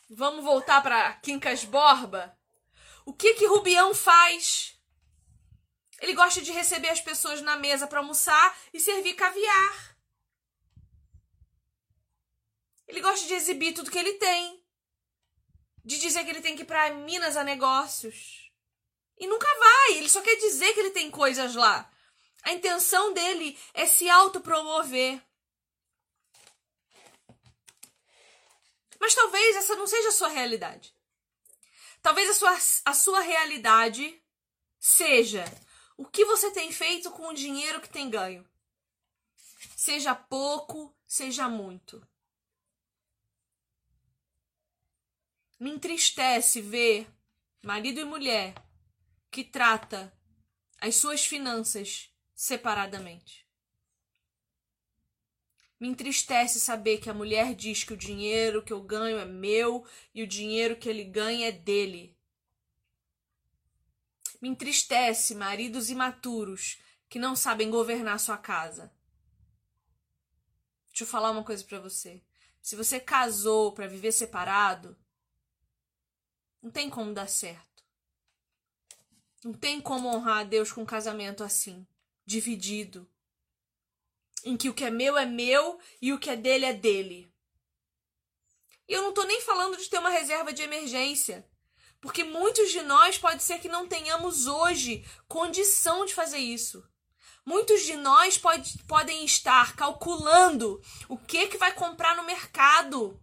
vamos 0.09 0.45
voltar 0.45 0.82
para 0.82 1.14
Quincas 1.14 1.64
Borba. 1.64 2.37
O 3.05 3.12
que 3.12 3.35
que 3.35 3.47
Rubião 3.47 3.95
faz? 3.95 4.78
Ele 6.01 6.14
gosta 6.14 6.41
de 6.41 6.53
receber 6.53 6.89
as 6.89 7.01
pessoas 7.01 7.41
na 7.41 7.57
mesa 7.57 7.87
para 7.87 7.99
almoçar 7.99 8.59
e 8.72 8.80
servir 8.80 9.14
caviar. 9.14 9.97
Ele 12.87 13.01
gosta 13.01 13.26
de 13.26 13.35
exibir 13.35 13.72
tudo 13.72 13.91
que 13.91 13.99
ele 13.99 14.14
tem. 14.14 14.64
De 15.85 15.99
dizer 15.99 16.24
que 16.24 16.30
ele 16.30 16.41
tem 16.41 16.57
que 16.57 16.62
ir 16.62 16.66
para 16.66 16.95
Minas 16.95 17.37
a 17.37 17.45
negócios. 17.45 18.51
E 19.18 19.26
nunca 19.26 19.47
vai, 19.47 19.99
ele 19.99 20.09
só 20.09 20.20
quer 20.20 20.37
dizer 20.37 20.72
que 20.72 20.80
ele 20.80 20.91
tem 20.91 21.11
coisas 21.11 21.55
lá. 21.55 21.91
A 22.43 22.53
intenção 22.53 23.12
dele 23.12 23.59
é 23.72 23.87
se 23.87 24.09
autopromover. 24.09 25.22
Mas 29.01 29.14
talvez 29.14 29.57
essa 29.57 29.76
não 29.76 29.87
seja 29.87 30.09
a 30.09 30.12
sua 30.12 30.28
realidade. 30.28 30.95
Talvez 32.03 32.28
a 32.30 32.35
sua, 32.35 32.59
a 32.85 32.95
sua 32.95 33.20
realidade 33.20 34.22
seja 34.78 35.45
o 35.97 36.05
que 36.05 36.24
você 36.24 36.51
tem 36.51 36.70
feito 36.72 37.11
com 37.11 37.28
o 37.28 37.35
dinheiro 37.35 37.80
que 37.80 37.89
tem 37.89 38.11
ganho. 38.11 38.47
Seja 39.76 40.14
pouco, 40.14 40.95
seja 41.07 41.49
muito. 41.49 42.07
Me 45.59 45.71
entristece 45.71 46.61
ver 46.61 47.07
marido 47.63 48.01
e 48.01 48.05
mulher 48.05 48.55
que 49.31 49.45
trata 49.45 50.13
as 50.81 50.97
suas 50.97 51.25
finanças 51.25 52.13
separadamente. 52.35 53.45
Me 55.79 55.89
entristece 55.89 56.61
saber 56.61 56.99
que 56.99 57.11
a 57.11 57.15
mulher 57.15 57.55
diz 57.55 57.85
que 57.85 57.93
o 57.93 57.97
dinheiro 57.97 58.63
que 58.63 58.73
eu 58.73 58.83
ganho 58.83 59.19
é 59.19 59.25
meu 59.25 59.87
e 60.15 60.23
o 60.23 60.27
dinheiro 60.27 60.77
que 60.77 60.89
ele 60.89 61.05
ganha 61.05 61.49
é 61.49 61.53
dele. 61.53 62.17
Me 64.41 64.49
entristece 64.49 65.35
maridos 65.35 65.91
imaturos 65.91 66.79
que 67.09 67.19
não 67.19 67.37
sabem 67.37 67.71
governar 67.71 68.19
sua 68.19 68.37
casa. 68.37 68.93
Deixa 70.89 71.05
eu 71.05 71.09
falar 71.09 71.31
uma 71.31 71.45
coisa 71.45 71.65
para 71.65 71.81
você. 71.81 72.23
Se 72.61 72.77
você 72.77 72.99
casou 72.99 73.73
para 73.73 73.87
viver 73.87 74.13
separado, 74.13 74.97
não 76.65 76.71
tem 76.71 76.89
como 76.89 77.12
dar 77.12 77.29
certo. 77.29 77.85
Não 79.45 79.53
tem 79.53 79.83
como 79.83 80.09
honrar 80.09 80.39
a 80.39 80.45
Deus 80.45 80.73
com 80.73 80.81
um 80.81 80.87
casamento 80.87 81.45
assim, 81.45 81.87
dividido 82.25 83.07
em 84.43 84.57
que 84.57 84.71
o 84.71 84.75
que 84.75 84.85
é 84.85 84.91
meu 84.91 85.19
é 85.19 85.27
meu 85.27 85.79
e 86.01 86.11
o 86.11 86.19
que 86.19 86.31
é 86.31 86.37
dele 86.37 86.65
é 86.65 86.73
dele. 86.73 87.31
E 88.89 88.95
eu 88.95 89.03
não 89.03 89.11
estou 89.11 89.27
nem 89.27 89.43
falando 89.43 89.77
de 89.77 89.89
ter 89.91 89.99
uma 89.99 90.09
reserva 90.09 90.55
de 90.55 90.62
emergência, 90.62 91.47
porque 92.01 92.25
muitos 92.25 92.71
de 92.71 92.81
nós 92.81 93.19
pode 93.19 93.43
ser 93.43 93.59
que 93.59 93.69
não 93.69 93.87
tenhamos 93.87 94.47
hoje 94.47 95.07
condição 95.29 96.07
de 96.07 96.15
fazer 96.15 96.39
isso. 96.39 96.83
Muitos 97.45 97.83
de 97.83 97.95
nós 97.95 98.39
pode, 98.39 98.79
podem 98.85 99.23
estar 99.23 99.77
calculando 99.77 100.81
o 101.11 101.19
que 101.19 101.47
que 101.47 101.59
vai 101.59 101.75
comprar 101.75 102.17
no 102.17 102.25
mercado 102.25 103.21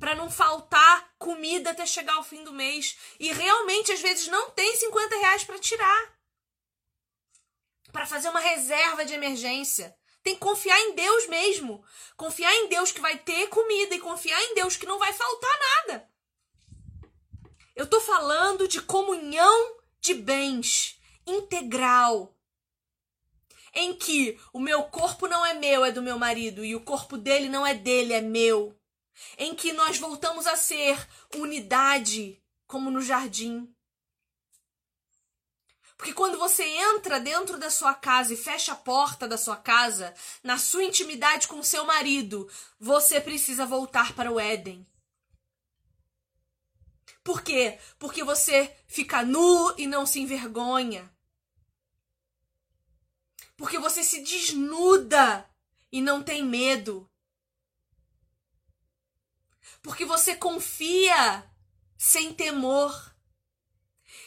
para 0.00 0.14
não 0.14 0.30
faltar 0.30 1.12
comida 1.18 1.70
até 1.70 1.86
chegar 1.86 2.14
ao 2.14 2.24
fim 2.24 2.42
do 2.42 2.52
mês 2.52 2.96
e 3.20 3.30
realmente 3.32 3.92
às 3.92 4.00
vezes 4.00 4.26
não 4.26 4.50
tem 4.50 4.74
50 4.74 5.16
reais 5.16 5.44
para 5.44 5.58
tirar 5.58 6.20
para 7.92 8.06
fazer 8.06 8.28
uma 8.28 8.40
reserva 8.40 9.04
de 9.04 9.14
emergência. 9.14 9.94
Tem 10.22 10.34
que 10.34 10.40
confiar 10.40 10.78
em 10.80 10.94
Deus 10.94 11.26
mesmo. 11.28 11.84
Confiar 12.16 12.54
em 12.54 12.68
Deus 12.68 12.92
que 12.92 13.00
vai 13.00 13.18
ter 13.18 13.48
comida 13.48 13.94
e 13.94 14.00
confiar 14.00 14.40
em 14.44 14.54
Deus 14.54 14.76
que 14.76 14.86
não 14.86 14.98
vai 14.98 15.12
faltar 15.12 15.58
nada. 15.58 16.08
Eu 17.74 17.86
tô 17.86 18.00
falando 18.00 18.68
de 18.68 18.80
comunhão 18.80 19.76
de 20.00 20.14
bens 20.14 21.00
integral. 21.26 22.36
Em 23.72 23.94
que 23.94 24.38
o 24.52 24.58
meu 24.58 24.82
corpo 24.84 25.28
não 25.28 25.46
é 25.46 25.54
meu, 25.54 25.84
é 25.84 25.92
do 25.92 26.02
meu 26.02 26.18
marido, 26.18 26.64
e 26.64 26.74
o 26.74 26.80
corpo 26.80 27.16
dele 27.16 27.48
não 27.48 27.64
é 27.64 27.72
dele, 27.72 28.12
é 28.12 28.20
meu. 28.20 28.76
Em 29.36 29.54
que 29.54 29.72
nós 29.72 29.98
voltamos 29.98 30.46
a 30.46 30.56
ser 30.56 30.98
unidade, 31.34 32.42
como 32.66 32.90
no 32.90 33.02
jardim. 33.02 33.74
Porque 35.96 36.14
quando 36.14 36.38
você 36.38 36.64
entra 36.64 37.20
dentro 37.20 37.58
da 37.58 37.68
sua 37.68 37.92
casa 37.92 38.32
e 38.32 38.36
fecha 38.36 38.72
a 38.72 38.76
porta 38.76 39.28
da 39.28 39.36
sua 39.36 39.56
casa, 39.56 40.14
na 40.42 40.56
sua 40.56 40.84
intimidade 40.84 41.46
com 41.46 41.62
seu 41.62 41.84
marido, 41.84 42.48
você 42.78 43.20
precisa 43.20 43.66
voltar 43.66 44.14
para 44.14 44.32
o 44.32 44.40
Éden. 44.40 44.86
Por 47.22 47.42
quê? 47.42 47.78
Porque 47.98 48.24
você 48.24 48.74
fica 48.86 49.22
nu 49.22 49.74
e 49.76 49.86
não 49.86 50.06
se 50.06 50.20
envergonha. 50.20 51.12
Porque 53.56 53.78
você 53.78 54.02
se 54.02 54.22
desnuda 54.22 55.46
e 55.92 56.00
não 56.00 56.22
tem 56.22 56.42
medo. 56.42 57.09
Porque 59.82 60.04
você 60.04 60.34
confia 60.34 61.44
sem 61.96 62.32
temor. 62.32 63.14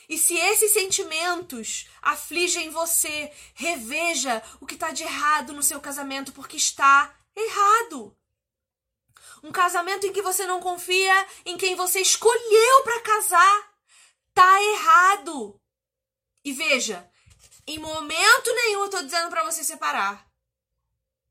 E 0.10 0.18
se 0.18 0.36
esses 0.36 0.72
sentimentos 0.72 1.88
afligem 2.02 2.70
você, 2.70 3.32
reveja 3.54 4.44
o 4.60 4.66
que 4.66 4.76
está 4.76 4.92
de 4.92 5.04
errado 5.04 5.54
no 5.54 5.64
seu 5.64 5.80
casamento, 5.80 6.34
porque 6.34 6.58
está 6.58 7.16
errado. 7.36 8.16
Um 9.42 9.52
casamento 9.52 10.06
em 10.06 10.14
que 10.14 10.22
você 10.22 10.46
não 10.46 10.60
confia 10.60 11.28
em 11.46 11.58
quem 11.58 11.76
você 11.76 12.00
escolheu 12.00 12.84
para 12.84 13.02
casar, 13.02 13.74
tá 14.34 14.62
errado. 14.62 15.60
E 16.44 16.52
veja, 16.52 17.10
em 17.66 17.80
momento 17.80 18.54
nenhum 18.54 18.84
eu 18.84 18.90
tô 18.90 19.02
dizendo 19.02 19.30
para 19.30 19.44
você 19.44 19.64
separar. 19.64 20.30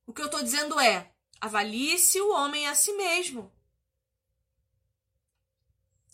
O 0.06 0.12
que 0.12 0.22
eu 0.22 0.30
tô 0.30 0.42
dizendo 0.42 0.80
é: 0.80 1.12
avalie-se 1.40 2.20
o 2.20 2.32
homem 2.32 2.66
a 2.66 2.74
si 2.74 2.92
mesmo. 2.94 3.51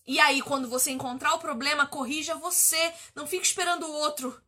E 0.08 0.18
aí, 0.18 0.40
quando 0.40 0.70
você 0.70 0.90
encontrar 0.90 1.34
o 1.34 1.38
problema, 1.38 1.86
corrija 1.86 2.34
você. 2.34 2.94
Não 3.14 3.26
fique 3.26 3.44
esperando 3.44 3.86
o 3.86 3.92
outro. 3.92 4.42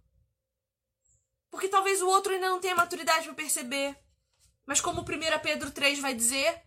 Porque 1.50 1.68
talvez 1.68 2.00
o 2.00 2.08
outro 2.08 2.32
ainda 2.32 2.48
não 2.48 2.61
tenha 2.61 2.74
maturidade 2.74 3.26
para 3.26 3.34
perceber. 3.34 3.94
Mas 4.64 4.80
como 4.80 5.02
1 5.02 5.04
Pedro 5.42 5.70
3 5.70 5.98
vai 5.98 6.14
dizer, 6.14 6.62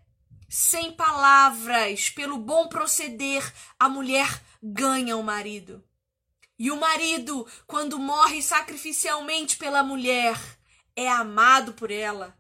sem 0.48 0.92
palavras, 0.92 2.12
pelo 2.12 2.38
bom 2.38 2.68
proceder, 2.68 3.44
a 3.80 3.90
mulher 3.90 4.30
ganha 4.62 5.18
o 5.18 5.24
marido. 5.24 5.84
E 6.60 6.70
o 6.70 6.80
marido, 6.80 7.48
quando 7.66 7.98
morre 7.98 8.44
sacrificialmente 8.44 9.58
pela 9.58 9.82
mulher, 9.82 10.38
é 10.96 11.10
amado 11.10 11.74
por 11.74 11.90
ela. 11.90 12.38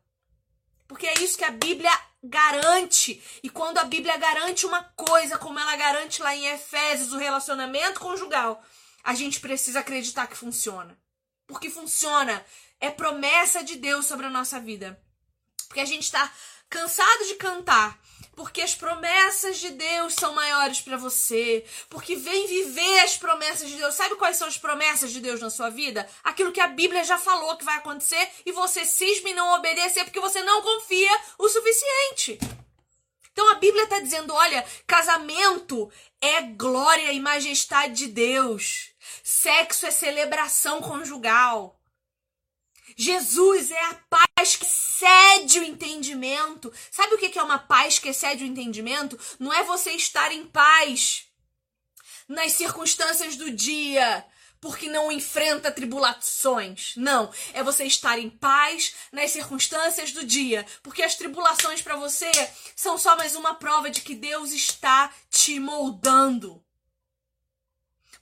Porque 0.87 1.07
é 1.07 1.15
isso 1.15 1.35
que 1.35 1.45
a 1.45 1.49
Bíblia 1.49 1.91
garante. 2.23 3.21
E 3.43 3.49
quando 3.49 3.79
a 3.79 3.83
Bíblia 3.83 4.17
garante 4.17 4.65
uma 4.65 4.83
coisa, 4.95 5.37
como 5.37 5.59
ela 5.59 5.75
garante 5.75 6.21
lá 6.21 6.35
em 6.35 6.45
Efésios, 6.47 7.11
o 7.11 7.17
relacionamento 7.17 7.99
conjugal, 7.99 8.63
a 9.03 9.13
gente 9.13 9.39
precisa 9.39 9.81
acreditar 9.81 10.27
que 10.27 10.37
funciona. 10.37 10.97
Porque 11.45 11.69
funciona. 11.69 12.43
É 12.79 12.89
promessa 12.89 13.63
de 13.63 13.75
Deus 13.75 14.05
sobre 14.05 14.25
a 14.25 14.29
nossa 14.29 14.59
vida. 14.59 14.99
Porque 15.67 15.81
a 15.81 15.85
gente 15.85 16.03
está 16.03 16.31
cansado 16.73 17.27
de 17.27 17.35
cantar 17.35 18.01
porque 18.35 18.63
as 18.63 18.73
promessas 18.73 19.59
de 19.59 19.69
Deus 19.69 20.15
são 20.15 20.33
maiores 20.33 20.81
para 20.81 20.97
você, 20.97 21.63
porque 21.87 22.15
vem 22.15 22.47
viver 22.47 22.99
as 23.01 23.15
promessas 23.15 23.69
de 23.69 23.75
Deus. 23.75 23.93
Sabe 23.93 24.15
quais 24.15 24.37
são 24.37 24.47
as 24.47 24.57
promessas 24.57 25.11
de 25.11 25.19
Deus 25.19 25.39
na 25.39 25.51
sua 25.51 25.69
vida? 25.69 26.09
Aquilo 26.23 26.51
que 26.51 26.59
a 26.59 26.65
Bíblia 26.65 27.03
já 27.03 27.19
falou 27.19 27.55
que 27.57 27.63
vai 27.63 27.77
acontecer 27.77 28.27
e 28.43 28.51
você 28.51 28.85
cisma 28.85 29.29
em 29.29 29.35
não 29.35 29.53
obedecer 29.53 30.03
porque 30.03 30.19
você 30.19 30.41
não 30.41 30.63
confia 30.63 31.11
o 31.37 31.47
suficiente. 31.47 32.39
Então 33.31 33.51
a 33.51 33.55
Bíblia 33.55 33.83
está 33.83 33.99
dizendo: 33.99 34.33
olha, 34.33 34.65
casamento 34.87 35.91
é 36.19 36.41
glória 36.41 37.11
e 37.11 37.19
majestade 37.19 37.93
de 37.93 38.07
Deus. 38.07 38.89
Sexo 39.23 39.85
é 39.85 39.91
celebração 39.91 40.81
conjugal. 40.81 41.79
Jesus 42.95 43.71
é 43.71 43.85
a 43.85 43.95
paz 44.09 44.55
que 44.55 44.65
excede 44.65 45.59
o 45.59 45.63
entendimento. 45.63 46.71
Sabe 46.91 47.15
o 47.15 47.17
que 47.17 47.37
é 47.37 47.43
uma 47.43 47.59
paz 47.59 47.99
que 47.99 48.09
excede 48.09 48.43
o 48.43 48.47
entendimento? 48.47 49.19
Não 49.39 49.53
é 49.53 49.63
você 49.63 49.91
estar 49.91 50.31
em 50.31 50.45
paz 50.45 51.25
nas 52.27 52.53
circunstâncias 52.53 53.35
do 53.35 53.51
dia, 53.51 54.25
porque 54.61 54.87
não 54.87 55.11
enfrenta 55.11 55.71
tribulações. 55.71 56.93
Não, 56.95 57.29
é 57.53 57.61
você 57.61 57.83
estar 57.83 58.17
em 58.17 58.29
paz 58.29 58.93
nas 59.11 59.31
circunstâncias 59.31 60.13
do 60.13 60.25
dia, 60.25 60.65
porque 60.81 61.03
as 61.03 61.15
tribulações 61.15 61.81
para 61.81 61.97
você 61.97 62.31
são 62.75 62.97
só 62.97 63.17
mais 63.17 63.35
uma 63.35 63.55
prova 63.55 63.89
de 63.89 63.99
que 63.99 64.15
Deus 64.15 64.51
está 64.51 65.13
te 65.29 65.59
moldando. 65.59 66.62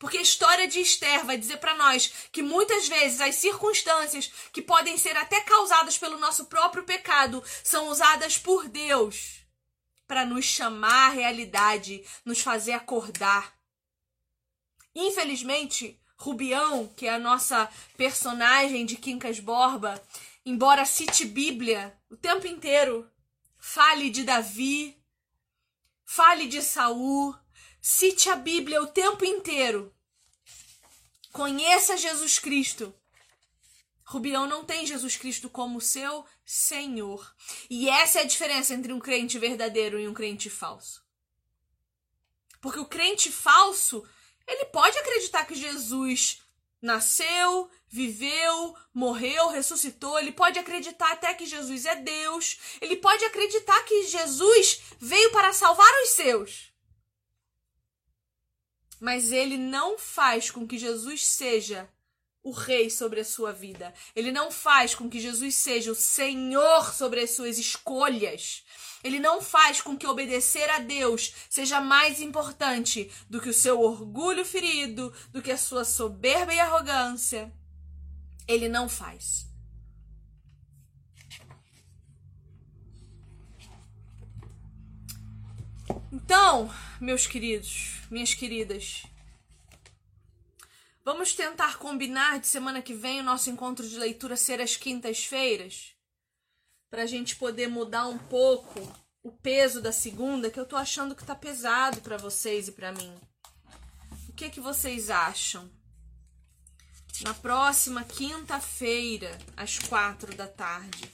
Porque 0.02 0.18
a 0.18 0.22
história 0.22 0.68
de 0.68 0.80
Esther 0.80 1.24
vai 1.28 1.38
dizer 1.38 1.58
para 1.58 1.76
nós 1.76 2.12
que 2.32 2.42
muitas 2.42 2.88
vezes 2.88 3.22
as 3.22 3.36
circunstâncias 3.36 4.32
que 4.52 4.60
podem 4.60 4.98
ser 4.98 5.16
até 5.16 5.42
causadas 5.42 5.96
pelo 5.96 6.18
nosso 6.18 6.46
próprio 6.46 6.84
pecado 6.84 7.44
são 7.64 7.88
usadas 7.88 8.36
por 8.36 8.68
Deus 8.68 9.46
para 10.08 10.26
nos 10.26 10.44
chamar 10.44 11.12
à 11.12 11.14
realidade, 11.14 12.04
nos 12.26 12.40
fazer 12.40 12.72
acordar. 12.72 13.56
Infelizmente, 14.96 16.02
Rubião, 16.18 16.88
que 16.98 17.06
é 17.06 17.14
a 17.14 17.20
nossa 17.20 17.70
personagem 17.96 18.88
de 18.88 18.96
Quincas 18.96 19.40
Borba, 19.40 20.04
embora 20.44 20.84
cite 20.84 21.26
Bíblia 21.26 21.96
o 22.10 22.18
tempo 22.18 22.48
inteiro, 22.48 23.08
fale 23.60 24.10
de 24.10 24.24
Davi, 24.24 25.00
fale 26.04 26.48
de 26.48 26.64
Saul, 26.64 27.36
Cite 27.84 28.30
a 28.30 28.36
Bíblia 28.36 28.80
o 28.80 28.86
tempo 28.86 29.26
inteiro. 29.26 29.92
Conheça 31.32 31.98
Jesus 31.98 32.38
Cristo. 32.38 32.94
Rubião 34.04 34.46
não 34.46 34.64
tem 34.64 34.86
Jesus 34.86 35.18
Cristo 35.18 35.50
como 35.50 35.82
seu 35.82 36.24
Senhor. 36.46 37.36
E 37.72 37.90
essa 37.90 38.20
é 38.20 38.22
a 38.22 38.28
diferença 38.28 38.76
entre 38.76 38.94
um 38.94 39.00
crente 39.00 39.40
verdadeiro 39.40 40.00
e 40.00 40.08
um 40.08 40.14
crente 40.14 40.48
falso. 40.48 41.04
Porque 42.62 42.80
o 42.80 42.86
crente 42.86 43.32
falso, 43.32 44.08
ele 44.48 44.66
pode 44.66 44.96
acreditar 45.00 45.46
que 45.46 45.56
Jesus 45.56 46.40
nasceu, 46.80 47.68
viveu, 47.88 48.76
morreu, 48.94 49.48
ressuscitou, 49.48 50.20
ele 50.20 50.32
pode 50.32 50.60
acreditar 50.60 51.14
até 51.14 51.34
que 51.34 51.48
Jesus 51.48 51.88
é 51.88 51.96
Deus, 51.96 52.60
ele 52.80 52.98
pode 52.98 53.26
acreditar 53.26 53.82
que 53.86 54.04
Jesus 54.04 54.82
veio 55.00 55.32
para 55.32 55.52
salvar 55.52 55.92
os 56.04 56.10
seus 56.10 56.71
mas 59.02 59.32
ele 59.32 59.58
não 59.58 59.98
faz 59.98 60.52
com 60.52 60.68
que 60.68 60.78
Jesus 60.78 61.26
seja 61.26 61.90
o 62.44 62.52
rei 62.52 62.88
sobre 62.90 63.20
a 63.20 63.26
sua 63.26 63.52
vida. 63.52 63.92
Ele 64.16 64.32
não 64.32 64.52
faz 64.52 64.94
com 64.94 65.10
que 65.10 65.20
Jesus 65.20 65.56
seja 65.56 65.92
o 65.92 65.96
senhor 65.96 66.94
sobre 66.94 67.20
as 67.22 67.32
suas 67.32 67.58
escolhas. 67.58 68.64
Ele 69.04 69.20
não 69.20 69.42
faz 69.42 69.82
com 69.82 69.98
que 69.98 70.06
obedecer 70.06 70.70
a 70.70 70.78
Deus 70.78 71.34
seja 71.50 71.82
mais 71.82 72.22
importante 72.22 73.12
do 73.28 73.42
que 73.42 73.50
o 73.50 73.54
seu 73.54 73.82
orgulho 73.82 74.46
ferido, 74.46 75.12
do 75.32 75.42
que 75.42 75.52
a 75.52 75.58
sua 75.58 75.84
soberba 75.84 76.54
e 76.54 76.60
arrogância. 76.60 77.52
Ele 78.48 78.70
não 78.70 78.88
faz. 78.88 79.48
Então, 86.12 86.72
meus 87.00 87.26
queridos, 87.26 88.01
minhas 88.12 88.34
queridas, 88.34 89.04
vamos 91.04 91.34
tentar 91.34 91.78
combinar 91.78 92.40
de 92.40 92.48
semana 92.48 92.82
que 92.82 92.94
vem 92.94 93.22
o 93.22 93.24
nosso 93.24 93.50
encontro 93.50 93.88
de 93.88 93.98
leitura 93.98 94.36
ser 94.36 94.60
às 94.60 94.76
quintas-feiras, 94.76 95.96
para 96.90 97.04
a 97.04 97.06
gente 97.06 97.38
poder 97.38 97.68
mudar 97.68 98.08
um 98.08 98.18
pouco 98.18 98.82
o 99.24 99.32
peso 99.32 99.82
da 99.82 99.94
segunda, 99.94 100.52
que 100.52 100.60
eu 100.60 100.66
tô 100.66 100.76
achando 100.76 101.16
que 101.16 101.24
tá 101.24 101.34
pesado 101.34 102.02
para 102.02 102.18
vocês 102.18 102.68
e 102.68 102.74
para 102.74 102.92
mim. 102.92 103.18
O 104.28 104.34
que 104.34 104.50
que 104.50 104.60
vocês 104.60 105.10
acham? 105.10 105.72
Na 107.24 107.34
próxima 107.34 108.04
quinta-feira, 108.04 109.38
às 109.56 109.80
quatro 109.80 110.36
da 110.36 110.48
tarde. 110.48 111.10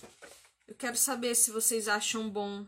Eu 0.68 0.74
quero 0.76 0.98
saber 0.98 1.36
se 1.36 1.52
vocês 1.52 1.88
acham 1.88 2.30
bom. 2.30 2.66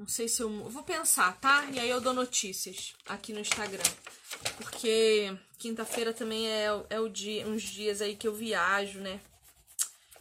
Não 0.00 0.08
sei 0.08 0.28
se 0.28 0.40
eu. 0.40 0.48
Vou 0.70 0.82
pensar, 0.82 1.38
tá? 1.40 1.66
E 1.66 1.78
aí 1.78 1.90
eu 1.90 2.00
dou 2.00 2.14
notícias 2.14 2.94
aqui 3.04 3.34
no 3.34 3.40
Instagram. 3.40 3.84
Porque 4.56 5.30
quinta-feira 5.58 6.14
também 6.14 6.48
é, 6.48 6.68
é 6.88 6.98
o 6.98 7.06
dia, 7.06 7.46
uns 7.46 7.62
dias 7.62 8.00
aí 8.00 8.16
que 8.16 8.26
eu 8.26 8.34
viajo, 8.34 8.98
né? 9.00 9.20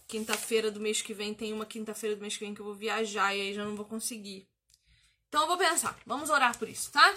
Quinta-feira 0.05 0.69
do 0.69 0.81
mês 0.81 1.01
que 1.01 1.13
vem 1.13 1.33
tem 1.33 1.53
uma 1.53 1.65
quinta-feira 1.65 2.13
do 2.13 2.21
mês 2.21 2.35
que 2.35 2.43
vem 2.43 2.53
que 2.53 2.59
eu 2.59 2.65
vou 2.65 2.75
viajar 2.75 3.33
e 3.33 3.39
aí 3.39 3.53
já 3.53 3.63
não 3.63 3.77
vou 3.77 3.85
conseguir. 3.85 4.45
Então 5.29 5.43
eu 5.43 5.47
vou 5.47 5.57
pensar. 5.57 5.97
Vamos 6.05 6.29
orar 6.29 6.57
por 6.57 6.67
isso, 6.67 6.91
tá? 6.91 7.15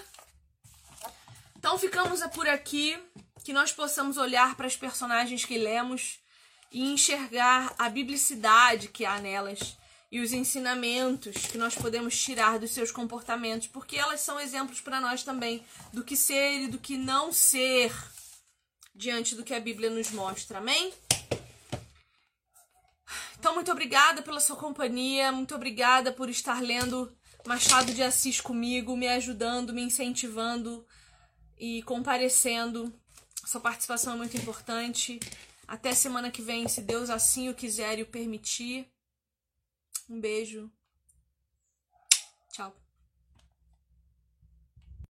Então 1.57 1.77
ficamos 1.77 2.21
por 2.27 2.47
aqui. 2.47 2.97
Que 3.43 3.51
nós 3.51 3.73
possamos 3.73 4.15
olhar 4.15 4.55
para 4.55 4.67
as 4.67 4.77
personagens 4.77 5.43
que 5.43 5.57
lemos 5.57 6.21
e 6.71 6.81
enxergar 6.93 7.75
a 7.77 7.89
biblicidade 7.89 8.87
que 8.87 9.03
há 9.03 9.19
nelas 9.19 9.75
e 10.13 10.19
os 10.19 10.31
ensinamentos 10.31 11.47
que 11.47 11.57
nós 11.57 11.73
podemos 11.73 12.15
tirar 12.15 12.59
dos 12.59 12.69
seus 12.69 12.91
comportamentos, 12.91 13.65
porque 13.65 13.97
elas 13.97 14.21
são 14.21 14.39
exemplos 14.39 14.79
para 14.79 15.01
nós 15.01 15.23
também 15.23 15.65
do 15.91 16.03
que 16.03 16.15
ser 16.15 16.65
e 16.65 16.67
do 16.67 16.77
que 16.77 16.95
não 16.95 17.33
ser 17.33 17.91
diante 18.93 19.33
do 19.33 19.43
que 19.43 19.55
a 19.55 19.59
Bíblia 19.59 19.89
nos 19.89 20.11
mostra. 20.11 20.59
Amém? 20.59 20.93
Então, 23.39 23.55
muito 23.55 23.71
obrigada 23.71 24.21
pela 24.21 24.39
sua 24.39 24.55
companhia, 24.55 25.31
muito 25.31 25.55
obrigada 25.55 26.11
por 26.11 26.29
estar 26.29 26.61
lendo 26.61 27.11
Machado 27.47 27.91
de 27.91 28.03
Assis 28.03 28.39
comigo, 28.39 28.95
me 28.95 29.07
ajudando, 29.07 29.73
me 29.73 29.81
incentivando 29.81 30.85
e 31.57 31.81
comparecendo. 31.81 32.93
Sua 33.47 33.59
participação 33.59 34.13
é 34.13 34.17
muito 34.17 34.37
importante. 34.37 35.19
Até 35.67 35.95
semana 35.95 36.29
que 36.29 36.43
vem, 36.43 36.67
se 36.67 36.81
Deus 36.81 37.09
assim 37.09 37.49
o 37.49 37.55
quiser 37.55 37.97
e 37.97 38.03
o 38.03 38.05
permitir. 38.05 38.92
Um 40.13 40.21
beijo. 40.21 40.71